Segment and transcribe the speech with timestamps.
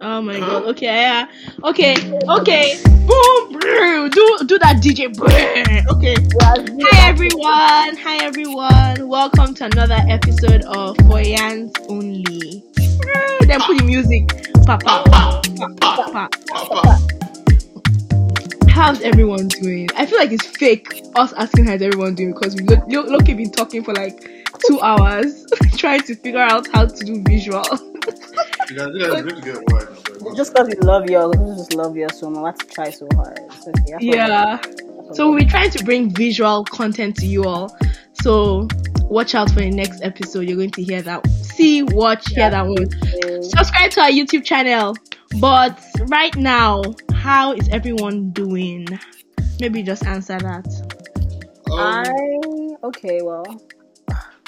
[0.00, 0.64] Oh my god.
[0.66, 1.26] Okay, yeah.
[1.64, 1.96] Okay,
[2.28, 2.80] okay.
[2.84, 4.08] Boom, brr.
[4.08, 5.12] do do that DJ.
[5.12, 5.26] Brr.
[5.90, 6.14] Okay.
[6.40, 7.96] Hi everyone.
[7.96, 9.08] Hi everyone.
[9.08, 12.62] Welcome to another episode of For Yans Only.
[13.40, 14.28] Then put the music.
[14.64, 15.42] Pa pa pa
[15.80, 16.98] pa pa pa.
[18.68, 19.88] How's everyone doing?
[19.96, 23.26] I feel like it's fake us asking how's everyone doing because we look look, look
[23.26, 25.44] been talking for like two hours
[25.76, 27.64] trying to figure out how to do visual.
[28.70, 30.36] You guys, you guys really get wine.
[30.36, 32.40] Just because we love you, we just love you so much.
[32.40, 33.38] We have to try so hard.
[33.68, 33.96] Okay.
[34.00, 34.60] Yeah.
[35.12, 37.74] So we- we're trying to bring visual content to you all.
[38.22, 38.68] So
[39.04, 40.40] watch out for the next episode.
[40.40, 41.26] You're going to hear that.
[41.28, 43.42] See, watch, hear that one.
[43.42, 44.94] Subscribe to our YouTube channel.
[45.40, 45.78] But
[46.08, 46.82] right now,
[47.14, 48.86] how is everyone doing?
[49.60, 50.66] Maybe just answer that.
[51.70, 53.20] Um, I okay.
[53.22, 53.44] Well,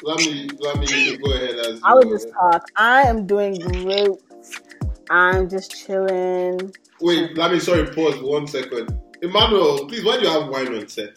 [0.03, 2.65] let me let me go ahead as I will just talk.
[2.77, 4.11] I am doing great.
[5.11, 6.73] I'm just chilling.
[7.01, 7.87] Wait, let me sorry.
[7.87, 8.97] Pause one second.
[9.23, 10.05] Emmanuel, please.
[10.05, 11.17] Why do you have wine on set?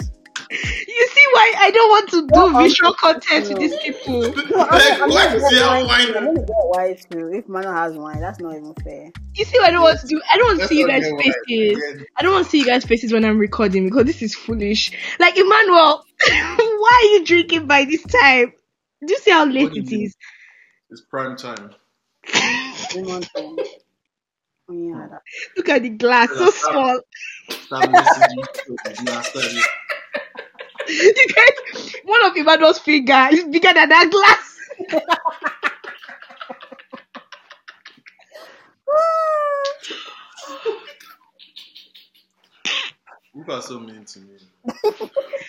[0.51, 4.21] You see why I don't want to do Well, visual content with these people.
[4.21, 5.87] like, I'm why gonna does he get have wine.
[5.87, 6.17] wine?
[6.17, 7.31] I'm gonna get wine too.
[7.33, 9.11] If Mano has wine, that's not even fair.
[9.35, 11.09] You see why I don't want to do I don't want to see you guys'
[11.17, 11.83] faces.
[12.17, 14.91] I don't want to see you guys' faces when I'm recording because this is foolish.
[15.19, 18.53] Like Emmanuel, why are you drinking by this time?
[19.05, 20.05] Do you see how late What do it you mean?
[20.05, 20.15] is?
[20.89, 21.71] It's prime time.
[22.93, 23.57] One more thing.
[24.69, 25.21] Oh, yeah, that-
[25.57, 26.99] Look at the glass, so small.
[27.49, 29.21] Stop listening to you.
[29.23, 29.59] Study.
[30.87, 31.13] You
[32.05, 34.57] one of Emmanuel's finger is bigger than that glass.
[43.35, 44.37] You are so mean to me.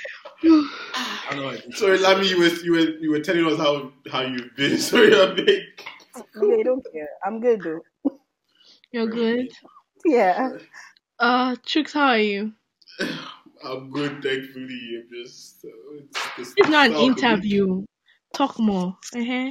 [0.95, 1.49] I know.
[1.49, 4.55] I think Sorry, Lami, you were you were you were telling us how how you've
[4.57, 4.79] been.
[4.91, 5.63] Sorry, I'm big.
[6.17, 7.09] Okay, don't care.
[7.25, 7.81] I'm good though.
[8.93, 9.49] You're good.
[10.05, 10.51] Yeah.
[11.19, 12.53] Uh, Trix, how are you?
[13.65, 15.03] I'm good, thankfully.
[15.03, 15.65] I'm just.
[15.65, 16.03] Uh,
[16.37, 17.25] it's, It's not an the start of the week.
[17.25, 17.85] interview.
[18.35, 18.97] Talk more.
[19.17, 19.51] Uh-huh.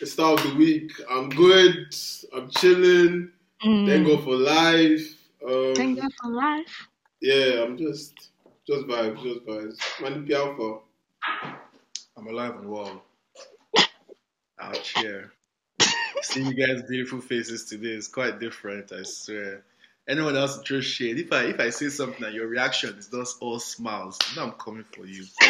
[0.00, 0.92] The start of the week.
[1.10, 1.94] I'm good.
[2.34, 3.30] I'm chilling.
[3.62, 4.06] Thank Mm.
[4.06, 5.18] God for life.
[5.48, 6.88] Um, Thank God for life.
[7.20, 8.30] Yeah, I'm just
[8.66, 9.78] just vibes, just vibes.
[10.00, 10.78] Man, the alpha.
[12.16, 13.02] I'm alive and well.
[14.60, 15.32] Out here.
[16.22, 19.64] Seeing you guys' beautiful faces today is quite different, I swear.
[20.08, 21.18] Anyone else throw shade.
[21.18, 24.52] If I if I say something and your reaction is just all smiles, then I'm
[24.52, 25.24] coming for you.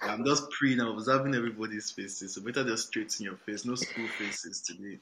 [0.00, 2.34] I'm just praying, I'm observing everybody's faces.
[2.34, 3.64] So better just straighten your face.
[3.64, 4.98] No school faces today.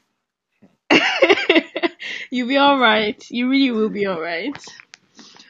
[2.31, 3.25] You'll be alright.
[3.31, 4.63] You really will be alright.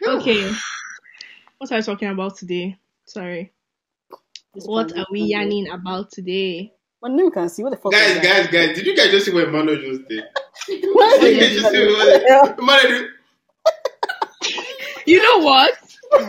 [0.07, 0.51] Okay.
[1.59, 2.77] What are we talking about today?
[3.07, 3.53] Sorry.
[4.55, 6.73] This What are we yarning about today?
[7.01, 7.93] Well, now you can see what the fuck.
[7.93, 10.25] Guys, guys, guys, did you guys just see what Emmanuel just did?
[10.95, 13.11] What Did you just see what Emmanuel did?
[15.07, 15.75] You know what?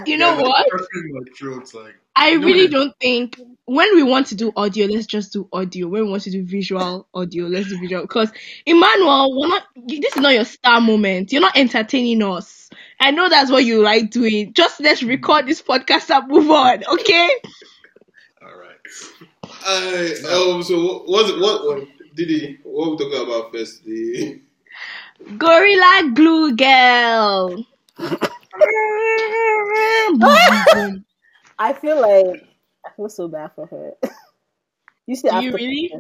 [0.05, 0.67] You know Yeah, what?
[0.69, 2.71] crushing throat, like I You know really what?
[2.71, 5.87] don't think when we want to do audio, let's just do audio.
[5.87, 8.01] When we want to do visual audio, let's do visual.
[8.03, 8.31] Because
[8.65, 9.63] Emmanuel, we're not.
[9.75, 11.31] This is not your star moment.
[11.31, 12.64] You're not entertaining us.
[13.05, 14.51] I know that's what you like doing.
[14.53, 17.29] Just let's record this podcast and move on, okay?
[18.41, 18.81] all right.
[19.63, 23.85] Uh, um, so what what what um, did he what we talking about first?
[23.85, 24.41] The
[25.37, 27.63] Gorilla Glue Girl.
[31.59, 32.41] I feel like
[32.83, 33.91] I feel so bad for her.
[35.05, 35.91] you see, Do you after really?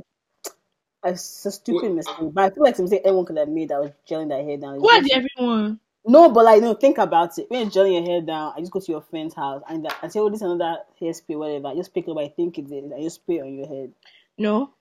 [1.05, 3.79] it's a stupid Wait, mistake, but I feel like something everyone could have made that
[3.79, 4.77] was gelling their hair down.
[4.77, 5.79] It's Who are everyone?
[6.07, 7.49] No, but like, no, think about it.
[7.49, 10.07] When you're gelling your hair down, I just go to your friend's house and I
[10.07, 12.69] say, "Oh, this is another hairspray, whatever." I just pick it up, I think it
[12.71, 13.93] is, I just spray it on your head.
[14.37, 14.71] No.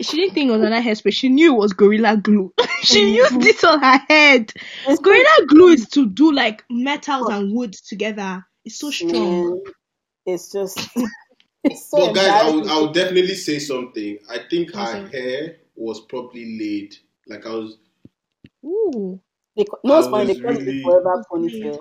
[0.00, 1.12] She didn't think it was another hairspray.
[1.12, 2.52] She knew it was Gorilla Glue.
[2.82, 4.52] she used it on her head.
[4.88, 8.44] It's Gorilla Glue is to do like metals and wood together.
[8.64, 9.12] It's so strong.
[9.12, 9.62] Man,
[10.26, 10.78] it's just,
[11.64, 12.68] it's so but guys, I would.
[12.68, 14.18] I would definitely say something.
[14.30, 15.10] I think her Awesome.
[15.10, 16.96] hair was probably laid.
[17.28, 17.76] Like I was.
[18.64, 19.20] Ooh.
[19.58, 20.32] They, no, it's funny.
[20.34, 21.50] They was called really- it forever Really?
[21.50, 21.80] ponytail.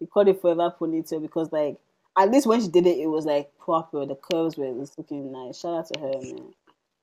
[0.00, 1.76] They called it forever ponytail because, like,
[2.18, 4.06] at least when she did it, it was like proper.
[4.06, 5.60] The curves were just looking nice.
[5.60, 6.54] Shout out to her, man.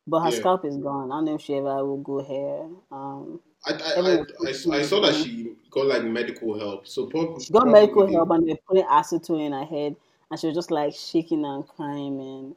[0.07, 0.39] But her Yeah.
[0.39, 1.11] scalp is gone.
[1.11, 2.67] I don't know if she ever will go hair.
[2.91, 6.87] Um, I I, I, I, I saw that she got like medical help.
[6.87, 9.95] So probably she got probably medical help and they put putting acetone in her head,
[10.29, 12.55] and she was just like shaking and crying, man.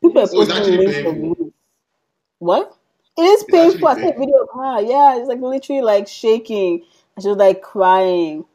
[0.00, 1.52] People are So it's posting actually painful.
[2.38, 2.77] What?
[3.18, 3.88] It is It's painful.
[3.88, 4.80] I actually saw a video of her.
[4.82, 6.84] Yeah, it's like literally like shaking,
[7.16, 8.46] and she was like crying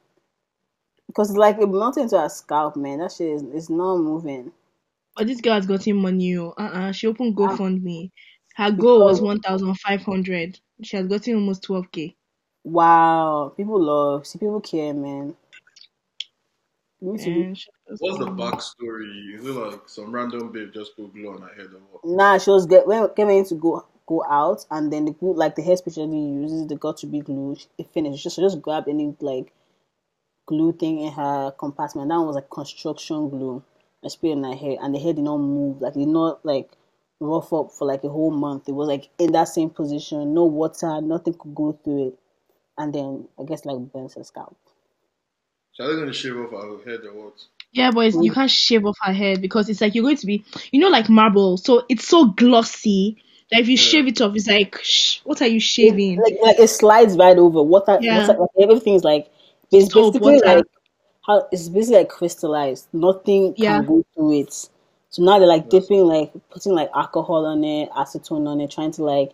[1.08, 3.00] because it's like it melted into her scalp, man.
[3.00, 4.54] That shit is it's not moving.
[5.16, 6.38] But this girl has gotten money.
[6.38, 6.54] oh.
[6.58, 6.92] Uh-uh.
[6.94, 7.58] She opened ah.
[7.58, 8.12] GoFundMe.
[8.56, 10.60] Her goal was one thousand five hundred.
[10.82, 12.16] She has gotten almost twelve k.
[12.64, 14.26] Wow, people love.
[14.26, 15.36] See, people care, man.
[17.02, 19.38] You need to be- And she has What's the backstory?
[19.38, 22.06] Is it like some random babe just put glue on her head or what?
[22.06, 25.34] Nah, she was get when came in to go go out, and then the glue,
[25.34, 27.58] like the hair specialty uses the got to be glue.
[27.78, 28.24] It finished.
[28.24, 29.54] Just she just grabbed any like
[30.46, 32.10] glue thing in her compartment.
[32.10, 33.64] That one was like construction glue.
[34.04, 35.82] I sprayed it in her hair, and the hair did not move.
[35.82, 36.72] Like did not like
[37.20, 38.68] rough up for like a whole month.
[38.68, 40.34] It was like in that same position.
[40.34, 42.20] No water, nothing could go through it.
[42.78, 44.58] And then I guess like burns her scalp.
[45.74, 47.34] So are they gonna shave off her head or what?
[47.72, 48.34] Yeah, but you mm.
[48.34, 51.10] can't shave off her head because it's like you're going to be, you know, like
[51.10, 51.58] marble.
[51.58, 53.18] So it's so glossy
[53.54, 56.18] that if you shave it off, it's like, sh- what are you shaving?
[56.22, 57.62] like like it slides right over.
[57.62, 58.20] Water, Yeah.
[58.28, 59.30] water like everything is like
[59.72, 60.66] it's Soap, basically like
[61.26, 62.88] how it's basically like crystallized.
[62.94, 63.78] Nothing Yeah.
[63.78, 64.70] can go through it.
[65.10, 68.92] So now they're like dipping like putting like alcohol on it, acetone on it, trying
[68.94, 69.32] to like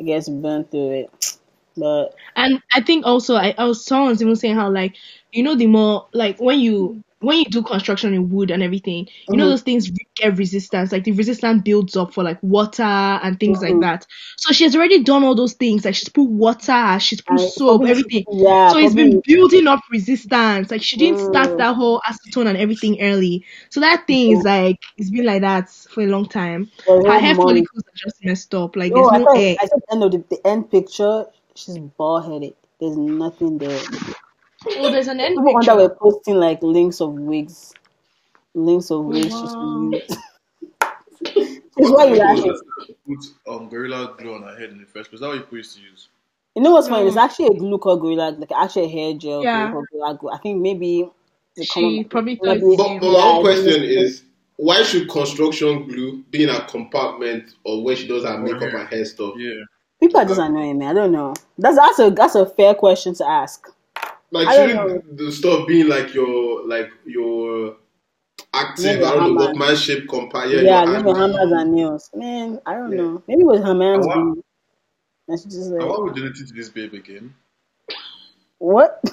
[0.00, 1.38] I guess burn through it.
[1.76, 4.96] But And I think also I, I was someone's even saying how like
[5.32, 9.08] you know the more like when you when you do construction in wood and everything,
[9.28, 9.50] you know Mhm.
[9.50, 10.92] those things get resistance.
[10.92, 13.80] Like the resistance builds up for like water and things like Mhm.
[13.82, 14.06] that.
[14.36, 15.84] So she has already done all those things.
[15.84, 18.24] Like she's put water, she's put I- soap, probably- everything.
[18.30, 20.70] yeah, so it's been building up resistance.
[20.70, 21.28] Like she didn't Mm.
[21.30, 23.44] start that whole acetone and everything early.
[23.70, 26.70] So that thing is like it's been like that for a long time.
[26.86, 28.76] for Her hair follicles are just messed up.
[28.76, 29.56] Like No, there's no thought, hair.
[29.60, 31.26] I said the end of the, the end picture.
[31.54, 32.54] She's bald headed.
[32.80, 33.80] There's nothing there.
[34.66, 35.76] Oh, there's an end People on that picture.
[35.76, 37.72] were posting like links of wigs,
[38.54, 39.26] links of wigs.
[39.26, 39.90] She's Wow.
[39.92, 40.16] used.
[41.20, 42.58] It's why you laughing.
[43.06, 43.18] Put
[43.54, 45.14] um, gorilla glue on her head in the first place.
[45.14, 46.08] Is that what people used to use?
[46.54, 47.08] You know what's funny?
[47.08, 49.72] It's actually a glue called Gorilla, like actually a hair gel Yeah.
[49.72, 50.30] Gorilla Glue.
[50.30, 51.10] I think maybe
[51.56, 53.00] the She common- probably maybe- thought But, him.
[53.00, 54.22] but my Yeah, own question is,
[54.56, 58.76] why should construction glue be in a compartment or where she does her makeup hair.
[58.76, 59.34] and hair stuff?
[59.36, 59.64] Yeah.
[60.00, 60.86] people are just annoying me.
[60.86, 61.34] I don't know.
[61.58, 63.66] That's that's a that's a fair question to ask.
[64.34, 67.76] Like I shouldn't the stuff being like your like your
[68.52, 72.10] active, Maybe I don't know, workmanship compare Yeah, maybe hammers and nails.
[72.14, 72.96] Man, I don't Yeah.
[72.96, 73.22] know.
[73.28, 74.42] Maybe it was her man's glue.
[75.28, 77.32] And she just like why are we donating to this babe again?
[78.58, 79.04] what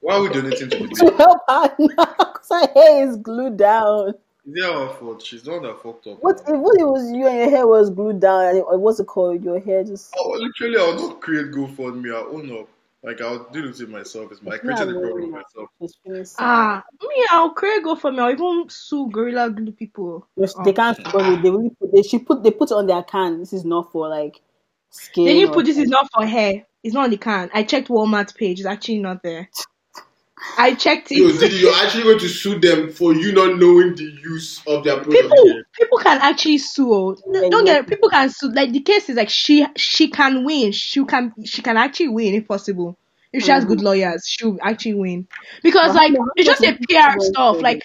[0.00, 1.14] Why are we donating to the to babe?
[1.18, 2.04] help her now?
[2.06, 4.14] Cause her hair is glued down.
[4.46, 5.22] Is it our fault?
[5.22, 6.22] She's the one that fucked up.
[6.22, 8.46] What if what it was you and your hair was glued down?
[8.46, 9.44] And it, or what's it called?
[9.44, 12.14] Your hair just Oh, literally, I'll not create GoFundMe.
[12.14, 12.68] I'll own up.
[13.04, 14.32] Like, I'll do with to myself.
[14.32, 15.68] It's my, I created the problem myself.
[15.78, 16.42] She's feeling sad.
[16.42, 18.18] Ah, me, I'll create go for me.
[18.18, 20.26] I'll even sue Gorilla Glue people.
[20.36, 20.64] Yes, Oh.
[20.64, 23.02] They can't because they, they really put they she put they put it on their
[23.02, 23.40] can.
[23.40, 24.40] This is not for like
[24.88, 25.26] skin.
[25.26, 26.66] They didn't put this is not for hair.
[26.82, 27.50] It's not on the can.
[27.52, 28.60] I checked Walmart page.
[28.60, 29.50] It's actually not there.
[30.56, 31.40] I checked Yo, it.
[31.40, 34.96] Didi, you're actually going to sue them for you not knowing the use of their
[34.96, 35.20] product.
[35.22, 36.92] People, people can actually sue.
[36.92, 37.16] oh.
[37.26, 37.88] No, Don't get it.
[37.88, 38.50] People can sue.
[38.52, 40.72] Like the case is like she she can win.
[40.72, 42.96] She can she can actually win if possible.
[43.32, 45.26] If she has good lawyers, she'll actually win.
[45.62, 47.60] Because But like how- how it's just a much people PR stuff.
[47.60, 47.82] Like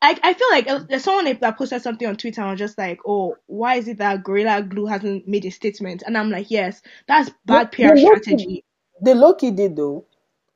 [0.00, 2.78] I I feel like uh, there's someone that posted something on Twitter and was just
[2.78, 6.02] like, oh, why is it that Gorilla Glue hasn't made a statement?
[6.06, 8.64] And I'm like, yes, that's bad Yeah, PR yeah, look- strategy.
[9.02, 10.06] The Loki did though.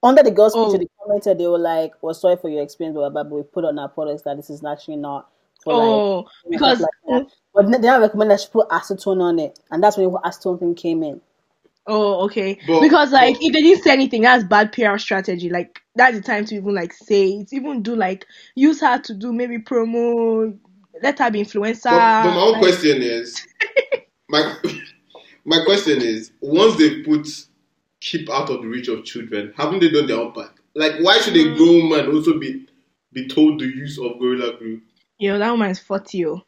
[0.06, 0.64] Under the girls' Oh.
[0.70, 3.37] picture, they commented they were like, "Well, sorry for your experience, blah, blah, blah, but
[3.37, 5.29] we put on our products that this is actually not
[5.64, 9.38] for like Oh, because like that." But they don't recommend that she put acetone on
[9.38, 11.20] it, and that's when the acetone thing came in.
[11.88, 12.58] Oh, okay.
[12.67, 15.48] But- because like but- if they didn't say anything, that's bad PR strategy.
[15.51, 17.53] Like that's the time to even like say it.
[17.53, 20.56] Even do like use her to do maybe promo.
[21.03, 21.84] Let her be influencer.
[21.84, 23.46] But, but my own like- question is,
[24.29, 24.56] my
[25.44, 27.27] my question is, once they put
[28.06, 30.53] keep out of the reach of children, haven't they done their own part?
[30.75, 32.67] Like, why should a grown man also be
[33.13, 34.81] be told the use of Gorilla Glue?
[35.19, 36.19] Yo, that woman is forty.
[36.19, 36.43] Yo.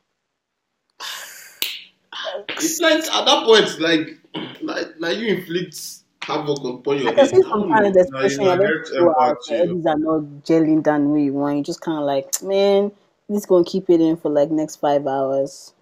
[2.51, 4.19] It's like at that point, like,
[4.63, 5.77] like, like you inflict
[6.23, 7.37] havoc upon your I can head.
[7.37, 8.45] see some kind of No, expression.
[8.45, 9.57] you I know, don't that's out.
[9.57, 9.75] empathy.
[9.75, 11.57] These are not gelling down the way you want.
[11.57, 12.93] You just kind of like, man,
[13.29, 15.73] this gonna keep it in for like next five hours.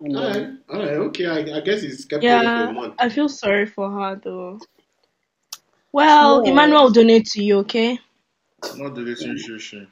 [0.00, 1.26] All right, all right, okay.
[1.26, 2.66] I, I guess it's kept yeah.
[2.66, 2.94] for a month.
[2.98, 4.58] I feel sorry for her though.
[5.92, 6.52] Well, Yeah.
[6.52, 7.98] Emmanuel will donate to you, okay?
[8.76, 9.86] Not deleting Shushi.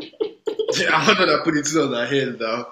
[0.00, 2.68] I don't know that put it on her head now.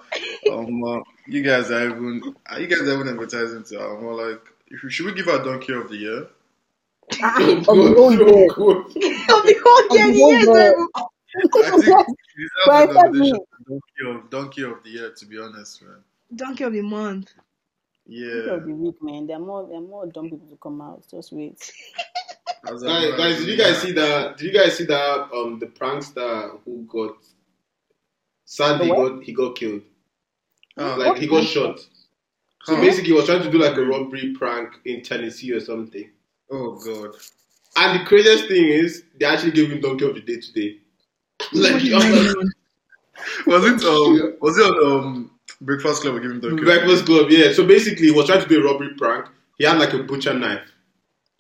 [0.53, 3.97] Um, uh, you guys are even, uh, you guys are even advertising to her.
[3.99, 6.27] I'm like, if- should we give her Donkey of the Year?
[7.23, 8.23] Ah, of the whole year.
[8.23, 10.75] Of the whole Of the year, yes.
[11.37, 15.11] I think she deserves the thought nomination for Donkey of Donkey of the Year.
[15.17, 15.97] To be honest, man.
[16.35, 17.33] Donkey of the month.
[18.09, 18.51] Yeah.
[18.55, 19.27] Of the week, man.
[19.27, 21.03] There are more, there are more dumb people to come out.
[21.11, 21.73] Just wait.
[22.65, 24.37] Guys, guys, did you guys see that?
[24.37, 25.29] Did you guys see that?
[25.35, 27.17] Um, the prankster who got
[28.45, 29.83] sadly got he got killed.
[30.79, 31.79] Ah, Like he got shot.
[32.65, 32.81] So Huh.
[32.81, 36.11] basically, he was trying to do like a robbery prank in Tennessee or something.
[36.51, 37.15] Oh god.
[37.77, 40.79] And the craziest thing is, they actually gave him Donkey of the Day today.
[41.53, 42.35] like, he Nine was.
[43.47, 47.53] Was it um was it on um Breakfast Club giving the Breakfast Club, yeah.
[47.53, 49.27] So basically, he was trying to do a robbery prank.
[49.59, 50.61] He had like a butcher knife.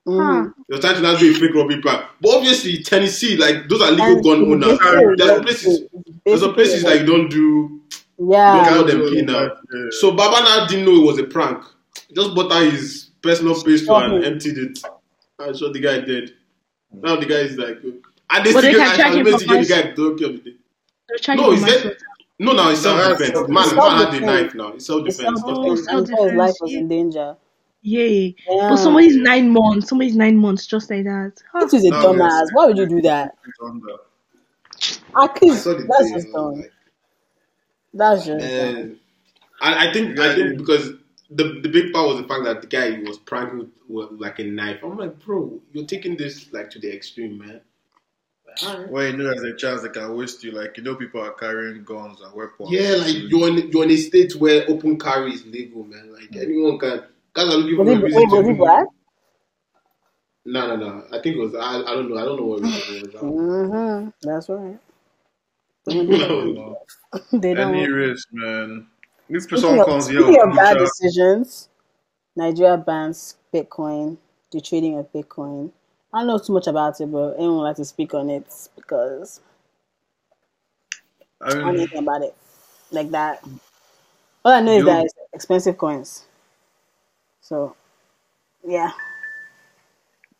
[0.06, 0.52] Mhm.
[0.68, 2.04] He was trying to now do a fake robbery prank.
[2.20, 4.78] But obviously, Tennessee, like, those are legal And gun it's owners.
[4.78, 5.80] basically- There are places,
[6.24, 7.80] there's some places that you don't do
[8.18, 8.64] yeah.
[8.64, 9.58] Don't call them peanut.
[10.00, 11.62] So Baba now didn't know it was a prank.
[12.14, 14.26] Just bought out his personal pistol and Okay.
[14.26, 14.78] emptied it.
[15.38, 16.32] And shot the guy dead.
[16.92, 19.38] Now the guy is like, and they But they still can get, charge him for
[19.38, 20.54] the guy don't kill the day.
[21.34, 21.62] No, for is
[22.38, 22.64] that- manslaughter.
[22.64, 23.34] No, it's No, self defense.
[23.34, 24.02] Man, man self-defense.
[24.04, 24.68] had the knife now.
[24.74, 25.40] It's self It's defense.
[25.44, 25.86] Oh, his
[26.34, 27.36] life was in danger.
[27.82, 28.02] Yeah.
[28.04, 28.30] Yeah.
[28.70, 29.88] But somebody's nine months.
[29.88, 31.32] Somebody's nine months, just like that.
[31.52, 31.64] Huh.
[31.64, 32.40] This is a No, dumbass.
[32.40, 32.48] yes.
[32.52, 33.36] Why would you do that?
[35.18, 36.54] At I least saw the that's thing, just dumb.
[36.56, 36.72] like,
[37.94, 38.96] That's just uh, dumb.
[39.62, 40.90] I, I think I think because
[41.30, 44.38] the the big part was the fact that the guy was pranking with, with like
[44.38, 44.80] a knife.
[44.82, 47.60] I'm like, bro, you're taking this like to the extreme, man.
[48.62, 48.90] Like, alright.
[48.90, 51.32] When you know there's a chance they can waste you, like you know people are
[51.32, 52.70] carrying guns and weapons.
[52.70, 56.12] Yeah, like you're in, you're in a state where open carry is legal, man.
[56.12, 57.04] Like anyone can.
[57.32, 58.86] Guys are looking for Was a he, reason wait, to was he black?
[60.46, 61.04] No, no, no.
[61.12, 61.54] I think it was.
[61.54, 62.16] I, I don't know.
[62.16, 63.22] I don't know what reason it was.
[63.22, 64.08] Mm-hmm.
[64.22, 64.78] That's right.
[65.88, 66.78] No.
[67.32, 67.74] they don't.
[67.74, 68.86] Any risk, man.
[69.28, 71.68] If Speaking someone of, comes here, speaking of bad future, decisions,
[72.36, 74.18] Nigeria bans Bitcoin,
[74.52, 75.72] the trading of Bitcoin.
[76.12, 78.46] I don't know too much about it, but anyone would like to speak on it
[78.76, 79.40] because
[81.40, 82.34] I I don't know anything about it
[82.90, 83.42] like that.
[84.44, 86.26] All I know is that it's expensive coins.
[87.40, 87.76] So,
[88.66, 88.92] yeah.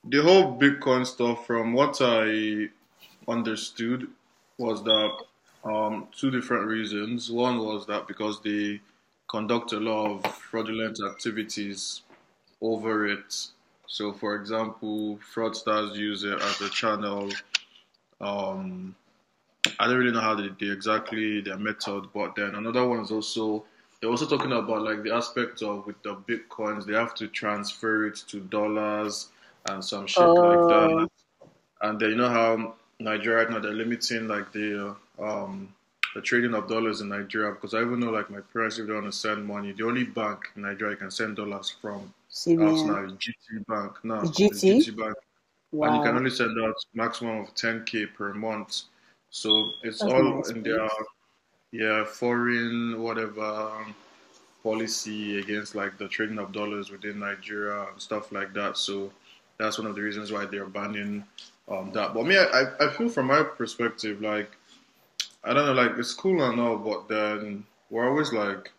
[0.05, 2.69] the whole Bitcoin stuff, from what I
[3.29, 4.09] understood,
[4.59, 5.13] was that
[5.65, 7.31] um, two different reasons.
[7.31, 8.81] One was that because they
[9.29, 12.03] conduct a lot of fraudulent activities
[12.61, 13.49] over it.
[13.87, 17.31] So, for example, fraudsters use it as a channel.
[18.21, 18.95] Um,
[19.79, 23.11] I don't really know how they, they exactly their method, but then another one is
[23.11, 23.65] also
[24.01, 28.07] they're also talking about like the aspect of with the bitcoins they have to transfer
[28.07, 29.29] it to dollars
[29.67, 30.69] and some shit like Oh.
[30.69, 31.09] that.
[31.81, 35.75] And then you know how Nigeria right now they're limiting like the uh, um
[36.15, 38.93] the trading of dollars in Nigeria because I even know like my parents if they
[38.93, 42.47] want to send money, the only bank in Nigeria you can send dollars from us
[42.47, 42.87] CBN.
[42.87, 43.93] now is GT Bank.
[44.05, 44.77] No, Is it's GT?
[44.79, 45.17] GT Bank
[45.73, 48.83] and you can only send out maximum of 10k per month.
[49.31, 50.89] So it's That's all nice, in their
[51.73, 53.85] yeah foreign whatever
[54.63, 58.77] policy against like the trading of dollars within Nigeria and stuff like that.
[58.77, 59.13] So
[59.59, 61.25] that's one of the reasons why they're banning
[61.69, 62.15] um, that.
[62.15, 64.51] But me, I, I feel from my perspective like
[65.45, 68.73] I don't know, like it's cool and all, but then we're always like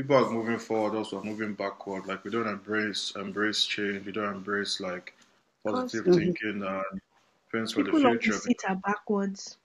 [0.00, 2.06] people are moving forward, also are moving backward.
[2.06, 4.06] Like we don't embrace embrace change.
[4.06, 5.14] We don't embrace like
[5.62, 6.82] positive thinking and
[7.52, 7.98] things for the future.
[7.98, 8.38] People on the future.
[8.38, 9.58] seat are backwards.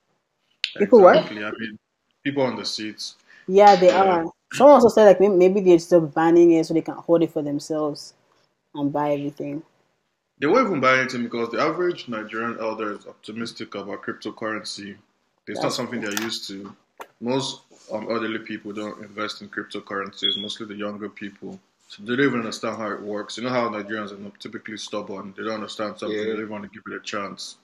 [0.77, 1.31] People what?
[1.31, 1.79] I mean,
[2.25, 3.15] people on the seats.
[3.47, 4.03] Yeah, they Yeah.
[4.03, 4.25] are.
[4.51, 7.41] Someone also said like maybe they're still banning it so they can hold it for
[7.41, 8.13] themselves
[8.73, 9.63] and buy everything.
[10.39, 14.97] They won't even buy anything because the average Nigerian elder is optimistic about cryptocurrency.
[15.47, 16.75] It's not That's something they're used to.
[17.21, 21.59] Most um, elderly people don't invest in cryptocurrencies, mostly the younger people.
[21.87, 23.37] So they don't even understand how it works.
[23.37, 25.33] You know how Nigerians are typically stubborn.
[25.37, 26.17] They don't understand something.
[26.17, 26.23] Yeah.
[26.25, 27.57] They don't even want to give it a chance.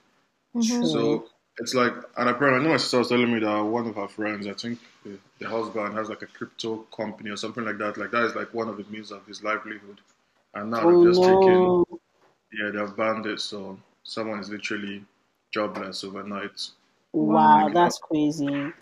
[0.53, 0.85] True.
[0.85, 1.25] So
[1.57, 4.07] it's like, and apparently, I know my sister was telling me that one of her
[4.07, 7.97] friends, I think the, the husband has like a crypto company or something like that.
[7.97, 9.99] Like that is like one of the means of his livelihood.
[10.53, 11.85] And now oh they're just taking no.
[12.51, 15.03] yeah, they've banned it, so someone is literally
[15.53, 16.69] jobless overnight.
[17.13, 17.69] Wow, Wow.
[17.69, 18.73] that's crazy.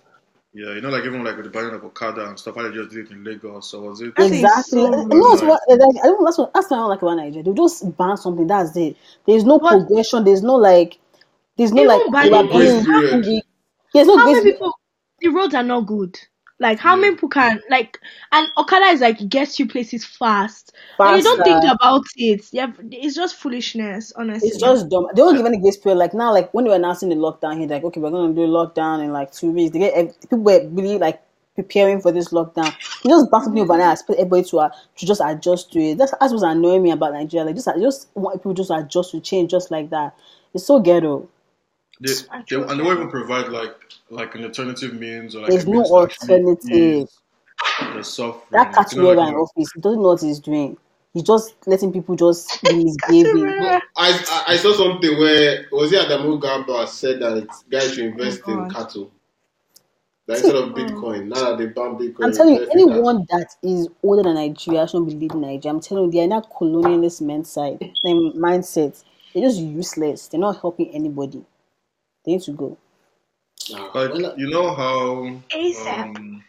[0.51, 2.71] Yeah, you know, like even like with the banning of Okada and stuff, how they
[2.73, 3.69] just did it in Lagos.
[3.69, 4.13] So was it?
[4.17, 4.79] Exactly.
[4.79, 5.49] so You know what's rude.
[5.49, 5.61] what?
[5.69, 6.25] Like, I don't.
[6.25, 6.53] That's what.
[6.55, 7.43] That's what I don't like about Nigeria.
[7.43, 8.47] They just ban something.
[8.47, 8.97] That's it.
[9.27, 9.71] There's no What?
[9.87, 10.23] progression.
[10.23, 10.97] There's no like.
[11.55, 12.11] There's no Even like.
[12.11, 12.85] banning you are grace being-
[13.21, 13.43] period.
[13.93, 14.73] There's no How many people?
[15.19, 16.17] The roads are not good.
[16.59, 17.01] Like how Yeah.
[17.01, 17.99] many people can like?
[18.31, 20.73] And Okada is like gets you places fast.
[20.99, 22.45] And you don't think about it.
[22.51, 24.11] Yeah, it's just foolishness.
[24.15, 25.07] Honestly, It's just dumb.
[25.13, 25.97] They don't give any grace period.
[25.97, 28.43] Like now, like when they were announcing the lockdown, he's like, okay, we're gonna do
[28.43, 29.71] a lockdown in like two weeks.
[29.71, 31.21] They get people were really like
[31.55, 32.73] preparing for this lockdown.
[33.03, 33.87] He just backed me overnight.
[33.87, 35.97] I expect everybody to uh, to just adjust to it.
[35.97, 37.45] That's that's what's annoying me about Nigeria.
[37.45, 40.13] Like just I just want people just adjust to change just like that.
[40.53, 41.27] It's so ghetto.
[42.01, 42.13] They,
[42.49, 43.75] they, and they won't even provide like
[44.09, 47.09] like an alternative means or like There's no means to actually alternative.
[47.95, 48.45] The suffering.
[48.51, 50.77] That You know, like, in office, he doesn't know what he's doing.
[51.13, 53.33] He's just letting people just be misbehaving.
[53.33, 53.81] Katuera.
[53.97, 58.41] I, I I saw something where was it Adamu Garba said that guys should invest
[58.47, 59.11] Oh, in cattle.
[60.27, 62.25] Like instead of Bitcoin, now that they ban Bitcoin.
[62.25, 65.73] I'm telling you, anyone that is older than Nigeria shouldn't be leading Nigeria.
[65.73, 67.79] I'm telling you, they are not colonialist mindset.
[68.03, 69.03] Them mindset.
[69.33, 70.27] They're just useless.
[70.27, 71.43] They're not helping anybody.
[72.25, 72.77] They need to go.
[73.71, 76.15] Nah, Like you know how ASAP.
[76.17, 76.43] um,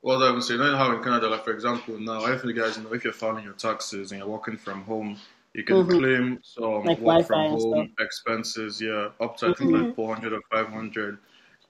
[0.00, 2.52] what I would say, you know how in Canada, like for example, now if you
[2.52, 5.18] guys know if you're filing your taxes and you're working from home,
[5.54, 6.00] you can Mhm.
[6.00, 10.14] claim some Like work from and home expenses, yeah, up to I think like four
[10.14, 11.18] hundred or five hundred.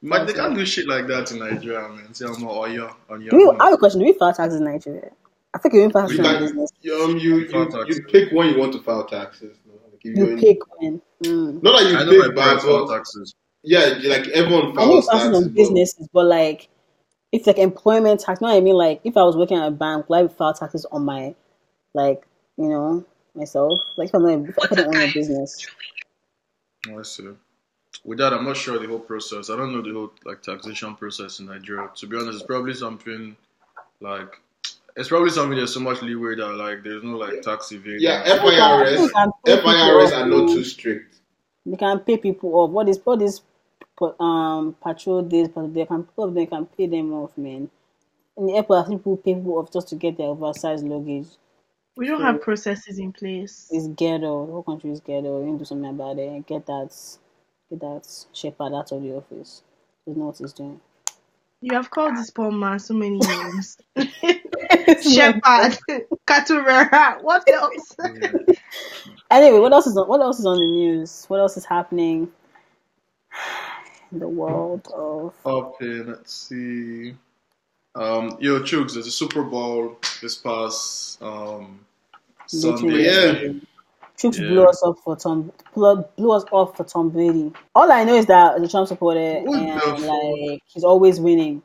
[0.02, 2.12] But they can't do shit like that in Nigeria, man.
[2.12, 3.60] See, I'm not on your on your Do we, own.
[3.60, 4.00] I have a question.
[4.00, 5.10] Do we file taxes in Nigeria?
[5.54, 8.58] I think you file taxes in like, um, you, File you, you pick when you
[8.58, 9.56] want to file taxes.
[10.04, 10.10] No?
[10.10, 11.02] Like if you're You in- pick when.
[11.24, 11.62] Mm.
[11.62, 13.34] Not that you I know my pick, parents but taxes.
[13.62, 15.44] yeah, like everyone I know files taxes taxes.
[15.46, 16.68] on businesses, but like,
[17.32, 18.74] it's like employment tax, you know what I mean?
[18.74, 21.34] Like, if I was working at a bank, would I file taxes on my,
[21.94, 23.72] like, you know, myself?
[23.96, 25.66] Like, if I'm not, if I don't own a business.
[26.90, 27.28] Oh, I see.
[28.04, 29.48] With that, I'm not sure the whole process.
[29.50, 31.88] I don't know the whole like taxation process in Nigeria.
[31.96, 33.34] To be honest, it's probably something
[34.00, 34.40] like
[34.96, 38.00] it's probably something there's so much leeway that like there's no like tax evasion.
[38.00, 41.16] Yeah, You FIRS, can pay people FIRS are not too strict.
[41.64, 42.70] You can pay people off.
[42.70, 43.40] What is what is
[44.20, 45.48] um patrol days?
[45.48, 47.70] But they can people they can pay them off, man.
[48.36, 51.28] In the airport, I think people pay people off just to get their oversized luggage.
[51.96, 53.68] We don't have processes in place.
[53.70, 54.46] It's ghetto.
[54.46, 55.40] The whole country is ghetto.
[55.40, 56.44] You need to do something about it.
[56.46, 56.92] Get that,
[57.70, 59.62] get that shepherd out of the office.
[60.04, 60.80] Doesn't know what he's doing.
[61.60, 63.78] You have called this poor man so many names.
[65.02, 65.78] Shepherd,
[66.26, 67.18] cattle rearer.
[67.22, 67.96] What else?
[69.30, 71.24] Anyway, what else is on, what else is on the news?
[71.28, 72.30] What else is happening
[74.12, 75.34] in the world of?
[75.44, 77.16] Up in let's see.
[77.96, 81.80] Um, yo, Chooks, there's a Super Bowl this past um
[82.46, 83.02] Sunday.
[83.04, 83.52] Yeah.
[84.18, 84.48] Chooks Yeah.
[84.48, 87.52] blew us up for Tom blew, blew us off for Tom Brady.
[87.74, 91.62] All I know is that the Trump supporter and like he's always winning.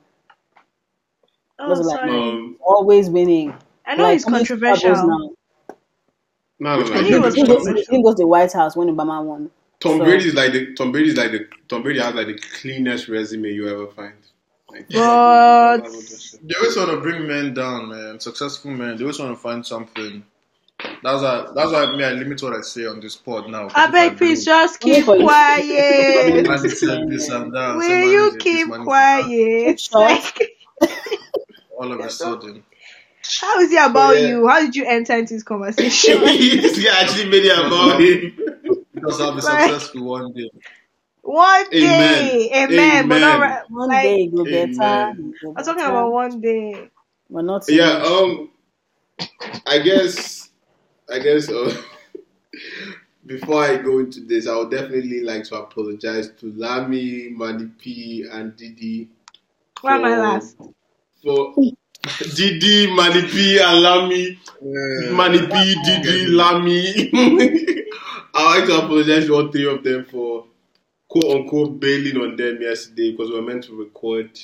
[1.59, 2.01] Oh, What's it like?
[2.09, 3.53] Um, Always winning.
[3.85, 5.07] I know Like, it's how many Super Bowls controversial.
[5.07, 5.29] now?
[6.59, 6.93] no, no, Which no.
[6.95, 7.91] I think it was He didn't go to- he controversial.
[7.91, 9.51] didn't go to the White House when Obama won.
[9.79, 12.27] Tom So- Brady is like the Tom Brady is like the Tom Brady has like
[12.27, 14.13] the cleanest resume you ever find.
[14.71, 15.83] Like, But-
[16.43, 18.19] They always want to bring men down, man.
[18.19, 18.97] Successful men.
[18.97, 20.23] They always want to find something.
[21.03, 21.47] That's why.
[21.55, 22.03] That's why me.
[22.03, 23.67] I limit what I say on this pod now.
[23.73, 25.23] I beg, do, please just keep Only for you.
[25.23, 26.47] quiet.
[26.47, 27.81] Man said this and that.
[27.81, 29.81] say Will you keep man did quiet?
[31.79, 31.89] Shut.
[31.89, 31.99] Like, that.
[31.99, 32.63] All of a sudden.
[33.41, 34.27] how is it about Yeah.
[34.27, 34.47] you?
[34.47, 36.21] How did you enter into this conversation?
[36.23, 38.37] this guy actually made it about him.
[38.93, 40.49] Because I'll be Like- successful one day.
[41.21, 42.71] one day, Amen.
[42.73, 43.07] amen.
[43.09, 43.41] But not Amen.
[43.41, 43.63] right.
[43.69, 44.81] One Like, day it go better.
[44.81, 45.33] Amen.
[45.41, 46.89] it I'm talking about one day.
[47.29, 48.49] But not Yeah, um,
[49.67, 50.49] I guess,
[51.11, 51.75] I guess, uh,
[53.25, 58.25] before I go into this, I would definitely like to apologize to Lami, Mani P,
[58.31, 59.09] and Didi.
[59.81, 60.57] Why am I last?
[61.23, 61.53] For
[62.35, 64.39] Didi, Mani P, and Lami.
[65.11, 67.09] Mani P, Didi, Lami.
[68.33, 70.45] I like to apologize to all three of them for
[71.09, 74.39] quote unquote bailing on them yesterday because we were meant to record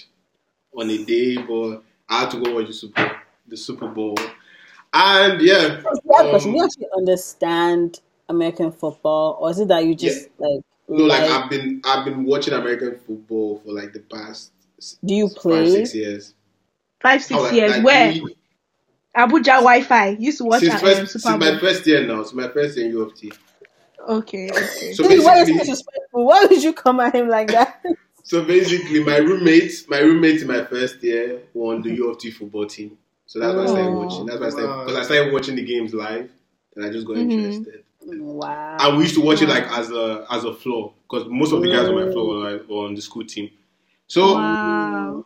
[0.78, 4.16] on a day, but I had to go watch the Super, the Super Bowl.
[4.94, 9.86] And yeah, That question, do you um, actually understand American football, or is it that
[9.86, 13.94] you just like no, like like- I've been I've been watching American football for like
[13.94, 14.52] the past
[15.04, 16.35] do you five six years.
[17.06, 17.72] Five, six years.
[17.72, 18.12] like Where?
[18.14, 18.36] we-
[19.16, 20.18] Abuja Wi-Fi.
[20.20, 22.76] Used to watch since at, first um, since my first year now, It's my first
[22.78, 23.32] year in U of T.
[24.08, 24.94] Okay, okay.
[24.94, 26.26] So This is why you're so basically, disrespectful.
[26.26, 27.82] Why would you come at him like that?
[28.24, 32.32] so basically, my roommate, my roommate in my first year won the U of T
[32.32, 32.98] football team.
[33.28, 34.04] So that's why I started Oh.
[34.04, 34.26] watching.
[34.26, 34.86] That's why I started Wow.
[34.86, 36.30] because I started watching the games live,
[36.76, 37.32] and I just got Mhm.
[37.32, 37.84] interested.
[38.08, 38.78] wow.
[38.80, 41.62] And we used to watch it like as a as a floor because most of
[41.62, 43.50] the guys on my floor were, like, were on the school team.
[44.08, 45.24] So Wow.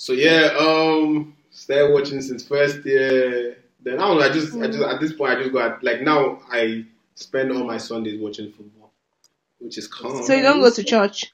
[0.00, 3.58] So yeah, um, started watching since first year.
[3.82, 4.24] Then I don't know.
[4.24, 6.86] I just I just at this point I just got like now I
[7.16, 8.92] spend all my Sundays watching football,
[9.58, 10.22] which is calm.
[10.22, 11.30] So you don't go to church?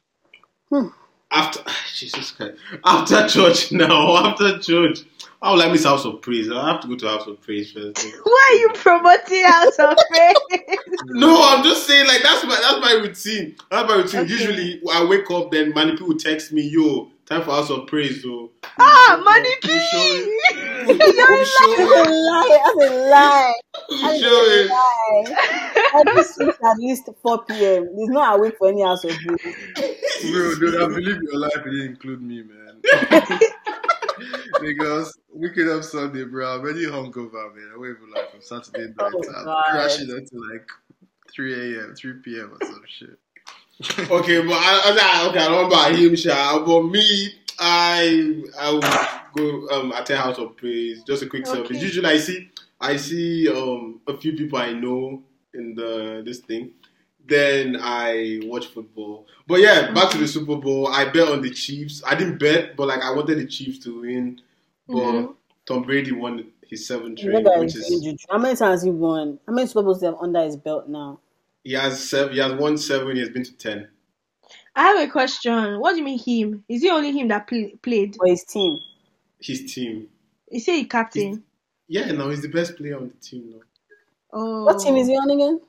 [1.31, 1.61] after
[1.95, 4.99] Jesus Christ after church now after church.
[5.41, 6.51] I would like miss House of Praise.
[6.51, 8.05] I have to go to House of Praise first.
[8.25, 10.79] Why are you promoting House of Praise?
[11.05, 13.55] No, I'm just saying like that's my that's my routine.
[13.71, 14.21] That's my routine.
[14.23, 14.33] Okay.
[14.33, 18.23] Usually I wake up, then many people text me, "Yo, time for House of Praise."
[18.23, 19.69] So ah, Mani P.
[19.69, 22.49] You're Who That's show a lie.
[22.49, 23.55] That's a lie.
[24.03, 25.37] That's a lie.
[25.95, 27.89] Every sleep at least 4 p.m.
[27.97, 29.41] He's not awake for any house of praise.
[30.31, 32.81] Bro, dude, I believe your life didn't include me, man.
[34.61, 37.71] because waking up Sunday, bro, I'm already hungover, man.
[37.75, 39.13] I wake up like from Saturday night.
[39.15, 40.69] Oh, I'm crashing until like
[41.31, 42.53] 3 a.m., 3 p.m.
[42.53, 43.19] or some shit.
[44.11, 46.65] Okay, but I, I, okay, I don't know about him, Sha.
[46.65, 48.81] But me, I I will
[49.37, 51.03] go um attend House of Praise.
[51.05, 51.71] Just a quick service.
[51.71, 51.79] Okay.
[51.79, 55.23] Usually I see I see um a few people I know
[55.55, 56.73] in the this thing.
[57.27, 59.27] Then I watch football.
[59.47, 60.89] But yeah, back to the Super Bowl.
[60.89, 62.03] I bet on the Chiefs.
[62.07, 64.41] I didn't bet, but like I wanted the Chiefs to win.
[64.91, 65.35] But Mhm.
[65.67, 68.09] Tom Brady won his seventh ring, which is.
[68.31, 69.39] How many times he won?
[69.47, 71.21] How many Super Bowls do you have under his belt now?
[71.67, 72.33] He has seven.
[72.35, 73.17] He has won seven.
[73.17, 73.89] He has been to ten.
[74.77, 75.81] I have a question.
[75.81, 76.65] What do you mean him?
[76.69, 78.15] Is it only him that play, played?
[78.17, 78.79] For his team.
[79.41, 80.09] His team.
[80.53, 81.43] Is he a captain?
[81.89, 83.51] Yeah, no, he's the best player on the team.
[83.51, 83.61] now.
[84.33, 85.61] Oh, What team is he on again?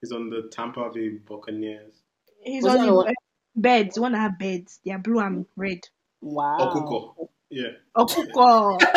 [0.00, 1.94] He's on the Tampa Bay Buccaneers.
[2.42, 3.06] He's Was on the on what?
[3.08, 3.14] be-
[3.56, 3.94] beds.
[3.94, 4.80] The one that have beds.
[4.84, 5.80] They are blue and red.
[6.20, 6.58] Wow.
[6.60, 7.28] Okuko.
[7.50, 7.70] Yeah.
[7.96, 8.78] Okuko.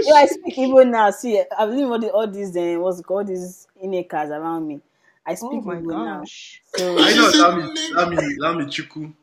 [0.00, 1.10] Yeah, I speak Igbo now.
[1.10, 4.80] See, I've lived all, the, all these, uh, what's it called, these Inekas around me.
[5.26, 6.20] I oh speak my Igbo now.
[6.20, 6.62] gosh.
[6.64, 9.14] So, I know She's Lami, a- Lami, Lami Chuku.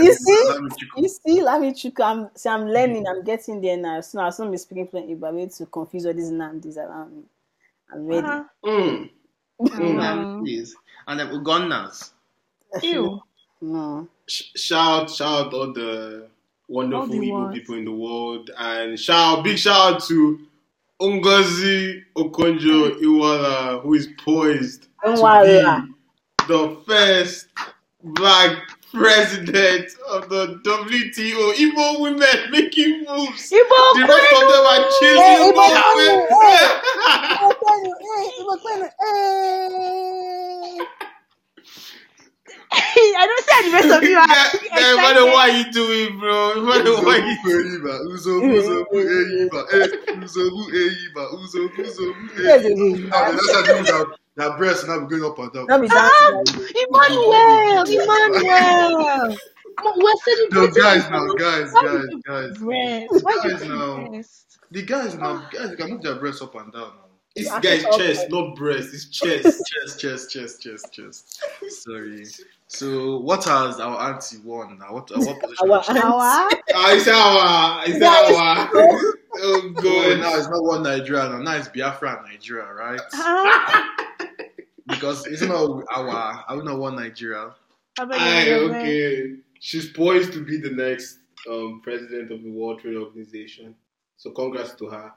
[0.00, 0.50] you see?
[0.96, 2.00] You see, let me check.
[2.00, 3.04] I'm, see, I'm learning.
[3.08, 4.00] I'm getting there now.
[4.00, 5.28] So I'll soon be speaking fluent Igbo.
[5.28, 7.22] I'm ready to confuse all these Nandis around me.
[7.92, 8.26] I'm ready.
[8.26, 8.44] Uh-huh.
[8.64, 9.10] Mm.
[9.78, 10.00] Mm.
[10.40, 10.74] Um, Yes.
[11.06, 12.12] And then Ugandas.
[12.82, 13.20] ew.
[13.60, 14.08] No.
[14.28, 16.28] Sh- shout shout all the
[16.68, 18.50] wonderful Igbo people in the world.
[18.58, 20.38] And shout big shout out to
[21.00, 25.92] Ngozi Okonjo Iweala who is poised to be
[26.48, 27.48] the first
[28.02, 28.56] black
[28.92, 31.52] president of the WTO.
[31.54, 33.50] Igbo women making moves.
[33.50, 35.16] Igbo The rest of them are chasing
[38.16, 38.90] Hey, Igbo women.
[43.62, 45.32] See the rest of you are That- that- Mother, excited.
[45.32, 46.54] what are you doing, bro?
[46.62, 47.66] Mother, what are you doing?
[47.66, 49.60] Eyiba, Uzobu, Uzobu, Eyiba,
[50.22, 53.10] Uzobu, Eyiba, Uzobu, Uzobu, Yes, it Eyiba.
[53.10, 54.06] that's how they that.
[54.36, 55.66] That breast now be going up and down.
[55.66, 56.36] Not be Ah, dancing.
[56.36, 56.84] like this.
[56.88, 59.36] Emmanuel, Emmanuel.
[59.84, 60.82] We're No, celebrating.
[60.82, 62.58] guys now, guys, guys, guys.
[62.58, 63.24] breast?
[63.24, 64.20] Why Guys now.
[64.70, 67.02] The guys now, guys, they can move their breasts up and down now.
[67.34, 68.92] This guy's chest, not breast.
[68.94, 69.42] It's chest.
[69.44, 71.42] Chest, chest, chest, chest, chest.
[71.84, 72.24] Sorry.
[72.68, 74.92] So, what has our auntie won now?
[74.94, 75.70] What, uh, what position?
[75.70, 78.70] Our has she- Our Ah, it's our, it's our.
[78.74, 80.20] Oh Oh, god.
[80.20, 81.38] now it's not one Nigeria now.
[81.38, 83.00] Now it's Biafra Nigeria, right?
[83.12, 83.84] Huh?
[84.88, 87.50] Because it's not our, I don't know one Nigeria.
[87.98, 89.34] I Aye, okay.
[89.58, 91.18] She's poised to be the next
[91.50, 93.74] um, president of the World Trade Organization.
[94.16, 95.12] So congrats to her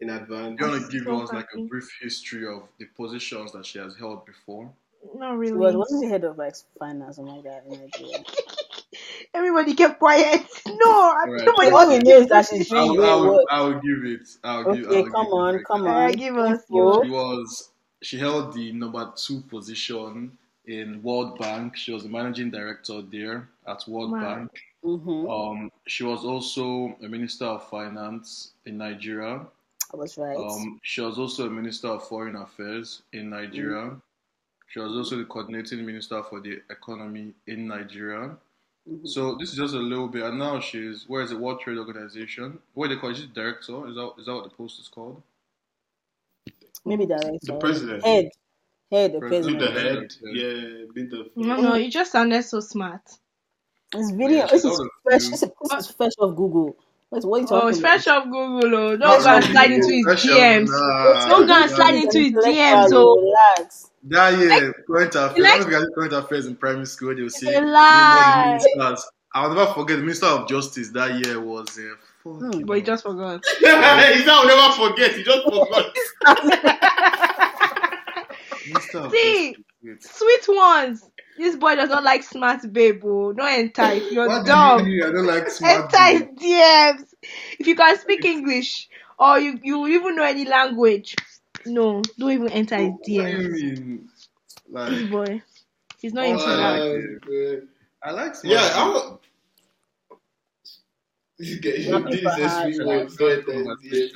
[0.00, 0.60] in advance.
[0.60, 3.80] You want to give so us like a brief history of the positions that she
[3.80, 4.70] has held before?
[5.14, 5.56] Not really.
[5.56, 8.24] was wasn't the head of like finance or like that in Nigeria.
[9.34, 10.42] Everybody kept quiet.
[10.66, 11.46] No, Right.
[11.46, 13.46] nobody All we wants know is that she's I doing will, I will.
[13.50, 14.28] I will give it.
[14.42, 15.64] I will give, I Okay, will come give on, it.
[15.66, 16.12] come on.
[16.12, 17.02] give us Info.
[17.02, 17.68] She was
[18.02, 20.36] she held the number two position
[20.66, 21.76] in World Bank.
[21.76, 24.20] She was the managing director there at World Wow.
[24.20, 24.50] Bank.
[24.84, 25.30] Mm-hmm.
[25.30, 29.46] Um, she was also a minister of finance in Nigeria.
[29.92, 30.36] I was right.
[30.36, 33.96] Um, she was also a minister of foreign affairs in Nigeria.
[34.70, 38.38] She was also the coordinating minister for the economy in Nigeria.
[38.88, 39.06] Mhm.
[39.06, 41.78] So this is just a little bit, and now she's where is the World Trade
[41.78, 42.58] Organization?
[42.74, 43.16] What do they call it?
[43.16, 43.86] She's director.
[43.88, 45.22] Is that is that what the post is called?
[46.84, 47.38] Maybe director.
[47.42, 48.04] The president.
[48.04, 48.30] Head.
[48.90, 49.60] Head, the Be President.
[49.60, 50.12] the head.
[50.22, 51.30] Yeah, be the.
[51.36, 53.02] No, no, you just sounded so smart.
[53.94, 54.38] It's video.
[54.38, 55.24] Yeah, this she's is of fresh.
[55.24, 55.30] you.
[55.30, 56.76] This is fresh off Google.
[57.12, 57.90] Wait, what are you Oh, talking it's about?
[58.02, 58.74] fresh off Google.
[58.76, 60.68] Oh, don't That's go and slide into his Fresh off- DMs.
[60.70, 62.88] Nah, Don't go and slide into his Intellectual, DMs.
[62.88, 63.90] So relax.
[64.04, 65.38] That year, current affairs.
[65.38, 68.58] Like- Like, when we current affairs in primary school, they will say a lie.
[68.62, 69.10] the ministers.
[69.34, 71.94] I'll never forget the minister of justice that year was uh,
[72.24, 73.44] fucking But he just forgot.
[73.58, 75.14] He's now never forget.
[75.14, 75.96] He just forgot.
[79.10, 79.56] See,
[80.00, 81.09] sweet ones.
[81.40, 83.02] This boy does not like smart babe.
[83.04, 83.32] Oh.
[83.32, 84.84] Don't enter if you're What dumb.
[84.84, 85.02] do you mean?
[85.04, 85.94] I don't like smart.
[85.94, 86.22] Enter his.
[86.22, 87.14] DMs.
[87.58, 91.16] If you can speak English or you, you even know any language,
[91.66, 93.50] no, don't even enter his What do you DMs.
[93.50, 94.10] mean?
[94.70, 95.42] Like, This boy,
[96.00, 96.84] he's not Oh, into I that.
[96.86, 97.66] like Uh,
[98.02, 98.62] I like smart.
[98.62, 98.92] yeah, I people.
[98.92, 99.20] don't.
[101.38, 102.20] This guy, he Nothing
[103.80, 104.12] did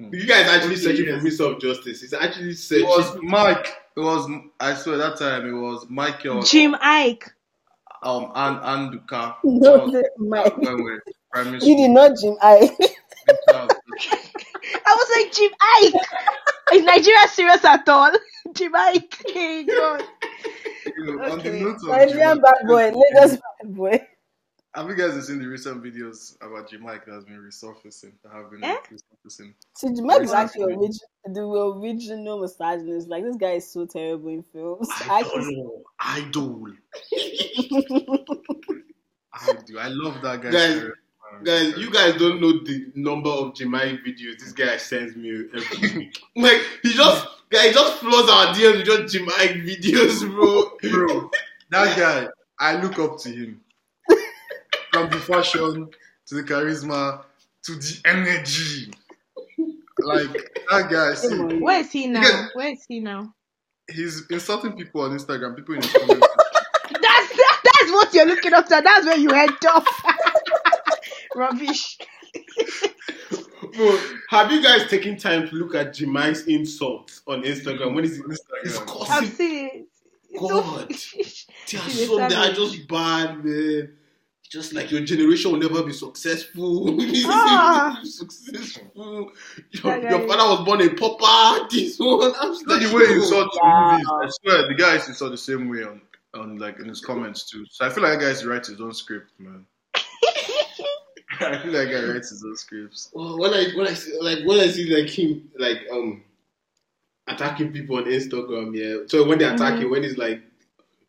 [0.00, 1.22] You guys actually searching for Yes.
[1.22, 2.02] Minister of Justice.
[2.02, 3.68] It's actually said It was Mike.
[3.96, 4.28] It was
[4.58, 7.30] I swear that time it was Michael Jim Iyke.
[8.02, 9.36] um and Aondoakaa.
[9.44, 11.76] No, That the- my, was when we you school.
[11.76, 12.90] did not Jim Iyke.
[14.86, 16.00] I was like Jim Iyke.
[16.72, 18.10] Is Nigeria serious at all?
[18.52, 19.30] Jim Iyke.
[19.32, 20.02] Hey God.
[20.96, 21.60] You know, on the Okay.
[21.62, 24.06] note of Nigerian Jim- bad boy, Lagos bad boy.
[24.74, 28.12] Have you guys seen the recent videos about Jim Iyke that has been resurfacing?
[28.24, 28.76] That have been Eh?
[28.90, 29.54] resurfacing.
[29.76, 30.82] See, Jamek is Why actually not?
[30.84, 33.08] origi- the original misogynist.
[33.08, 34.88] Like this guy is so terrible in films.
[35.08, 36.66] I do idol
[37.12, 38.24] Idol.
[39.32, 39.78] I do.
[39.78, 40.50] I love that guy.
[40.50, 40.94] Guys, spirit.
[41.44, 45.44] Guys, you guys don't know the number of Jim Iyke videos this guy sends me
[45.54, 46.18] every week.
[46.36, 50.76] Like he just, guy, he just flows our DMs with just Jim Iyke videos, bro.
[50.90, 51.30] bro,
[51.70, 53.60] that guy, I look up to him.
[54.94, 55.88] From the fashion
[56.26, 57.22] to the charisma
[57.64, 58.92] to the energy.
[59.98, 60.32] Like
[60.70, 62.22] that guy, oh see, Where is he now?
[62.22, 62.46] Yeah.
[62.54, 63.32] Where is he now?
[63.90, 65.54] he's insulting people on Instagram.
[65.56, 66.26] People in his comments.
[66.90, 67.32] That's
[67.64, 68.80] that's what you're looking after.
[68.82, 69.84] That's where you end up.
[71.36, 71.98] Rubbish.
[73.76, 73.98] Bro,
[74.30, 77.94] have you guys taken time to look at Jim Iyke's insults on Instagram?
[77.94, 78.24] When is it?
[78.64, 79.10] It's Instagram.
[79.10, 79.86] I've seen it.
[80.30, 80.64] It's God.
[80.64, 81.46] foolish.
[81.70, 82.56] They are It's so they are savage.
[82.56, 83.92] just bad, man.
[84.54, 86.96] Just like your generation will never be successful.
[87.26, 88.00] Ah.
[88.04, 89.32] successful.
[89.72, 91.66] Your, That guy your is- father was born a pauper.
[91.72, 92.32] This one.
[92.40, 93.90] I'm just Not like, the way he saw insults Wow.
[93.98, 94.06] movies.
[94.22, 96.00] I swear, the guy saw the same way on,
[96.34, 97.64] on like in his comments too.
[97.68, 99.66] So I feel like that guy writes his own script, man.
[99.96, 103.10] I feel like that guy writes his own scripts.
[103.12, 106.22] Well, when I when I see like when I see like him like um
[107.26, 108.98] attacking people on Instagram, yeah.
[109.08, 110.42] So when they attack him, when he's like,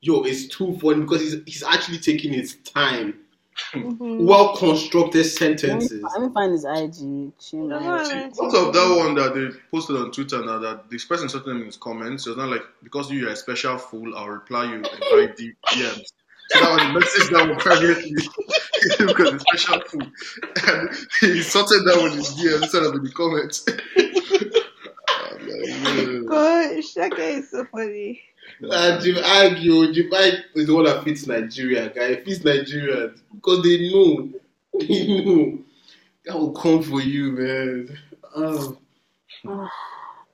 [0.01, 3.19] "Yo, it's too funny because he's he's actually taking his time,
[3.74, 4.26] Mhm.
[4.26, 7.32] well constructed Let sentences." let me find his IG.
[7.39, 7.84] Chill, Don't man.
[7.84, 8.30] worry.
[8.36, 11.60] What of that one that they posted on Twitter now that this person insulted him
[11.62, 12.24] in his comments?
[12.26, 15.28] So It's not like because you are a special fool, I'll reply you in very
[15.36, 16.12] deep DMs.
[16.50, 18.13] So that was the message that was privately
[19.00, 20.08] because he's a special fool.
[20.68, 20.89] And
[21.22, 23.65] he sorted that with his DM instead of in the comments.
[25.38, 26.26] I'm.
[26.28, 28.22] Gosh, that guy is so funny.
[28.69, 32.03] Uh, Jim argue, Jim Iyke is the one that fits Nigeria, guy.
[32.03, 34.29] It fits Nigeria because they know,
[34.79, 35.60] they know
[36.25, 37.97] that will come for you, man.
[38.36, 38.77] Um,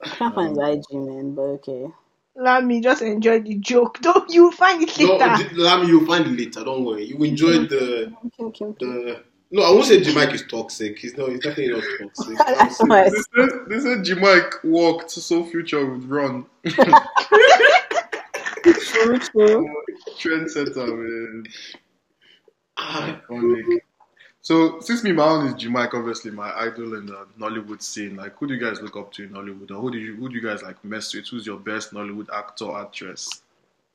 [0.04, 1.86] I can't find his IG, man, but okay.
[2.34, 3.98] Let me just enjoy the joke.
[4.02, 5.44] Don't you find it no, later?
[5.48, 6.64] J- Lami, you'll find it later.
[6.64, 7.04] Don't worry.
[7.04, 8.86] You enjoy the Okay, okay, okay.
[8.86, 9.22] the.
[9.54, 10.98] No, I won't say Jim Iyke is toxic.
[10.98, 11.28] He's not.
[11.28, 12.38] He's definitely not toxic.
[12.38, 16.46] That's why I They said, they said walked, so future would run.
[18.62, 19.74] True, true.
[20.18, 21.44] Trendsetter, man.
[22.76, 23.80] Ah, Iconic.
[24.40, 28.16] So, since me, my own is Jim Iyke, obviously my idol in the Nollywood scene.
[28.16, 30.28] Like, who do you guys look up to in Nollywood, or who do you who
[30.28, 31.28] do you guys like mess with?
[31.28, 33.42] Who's your best Nollywood actor, actress?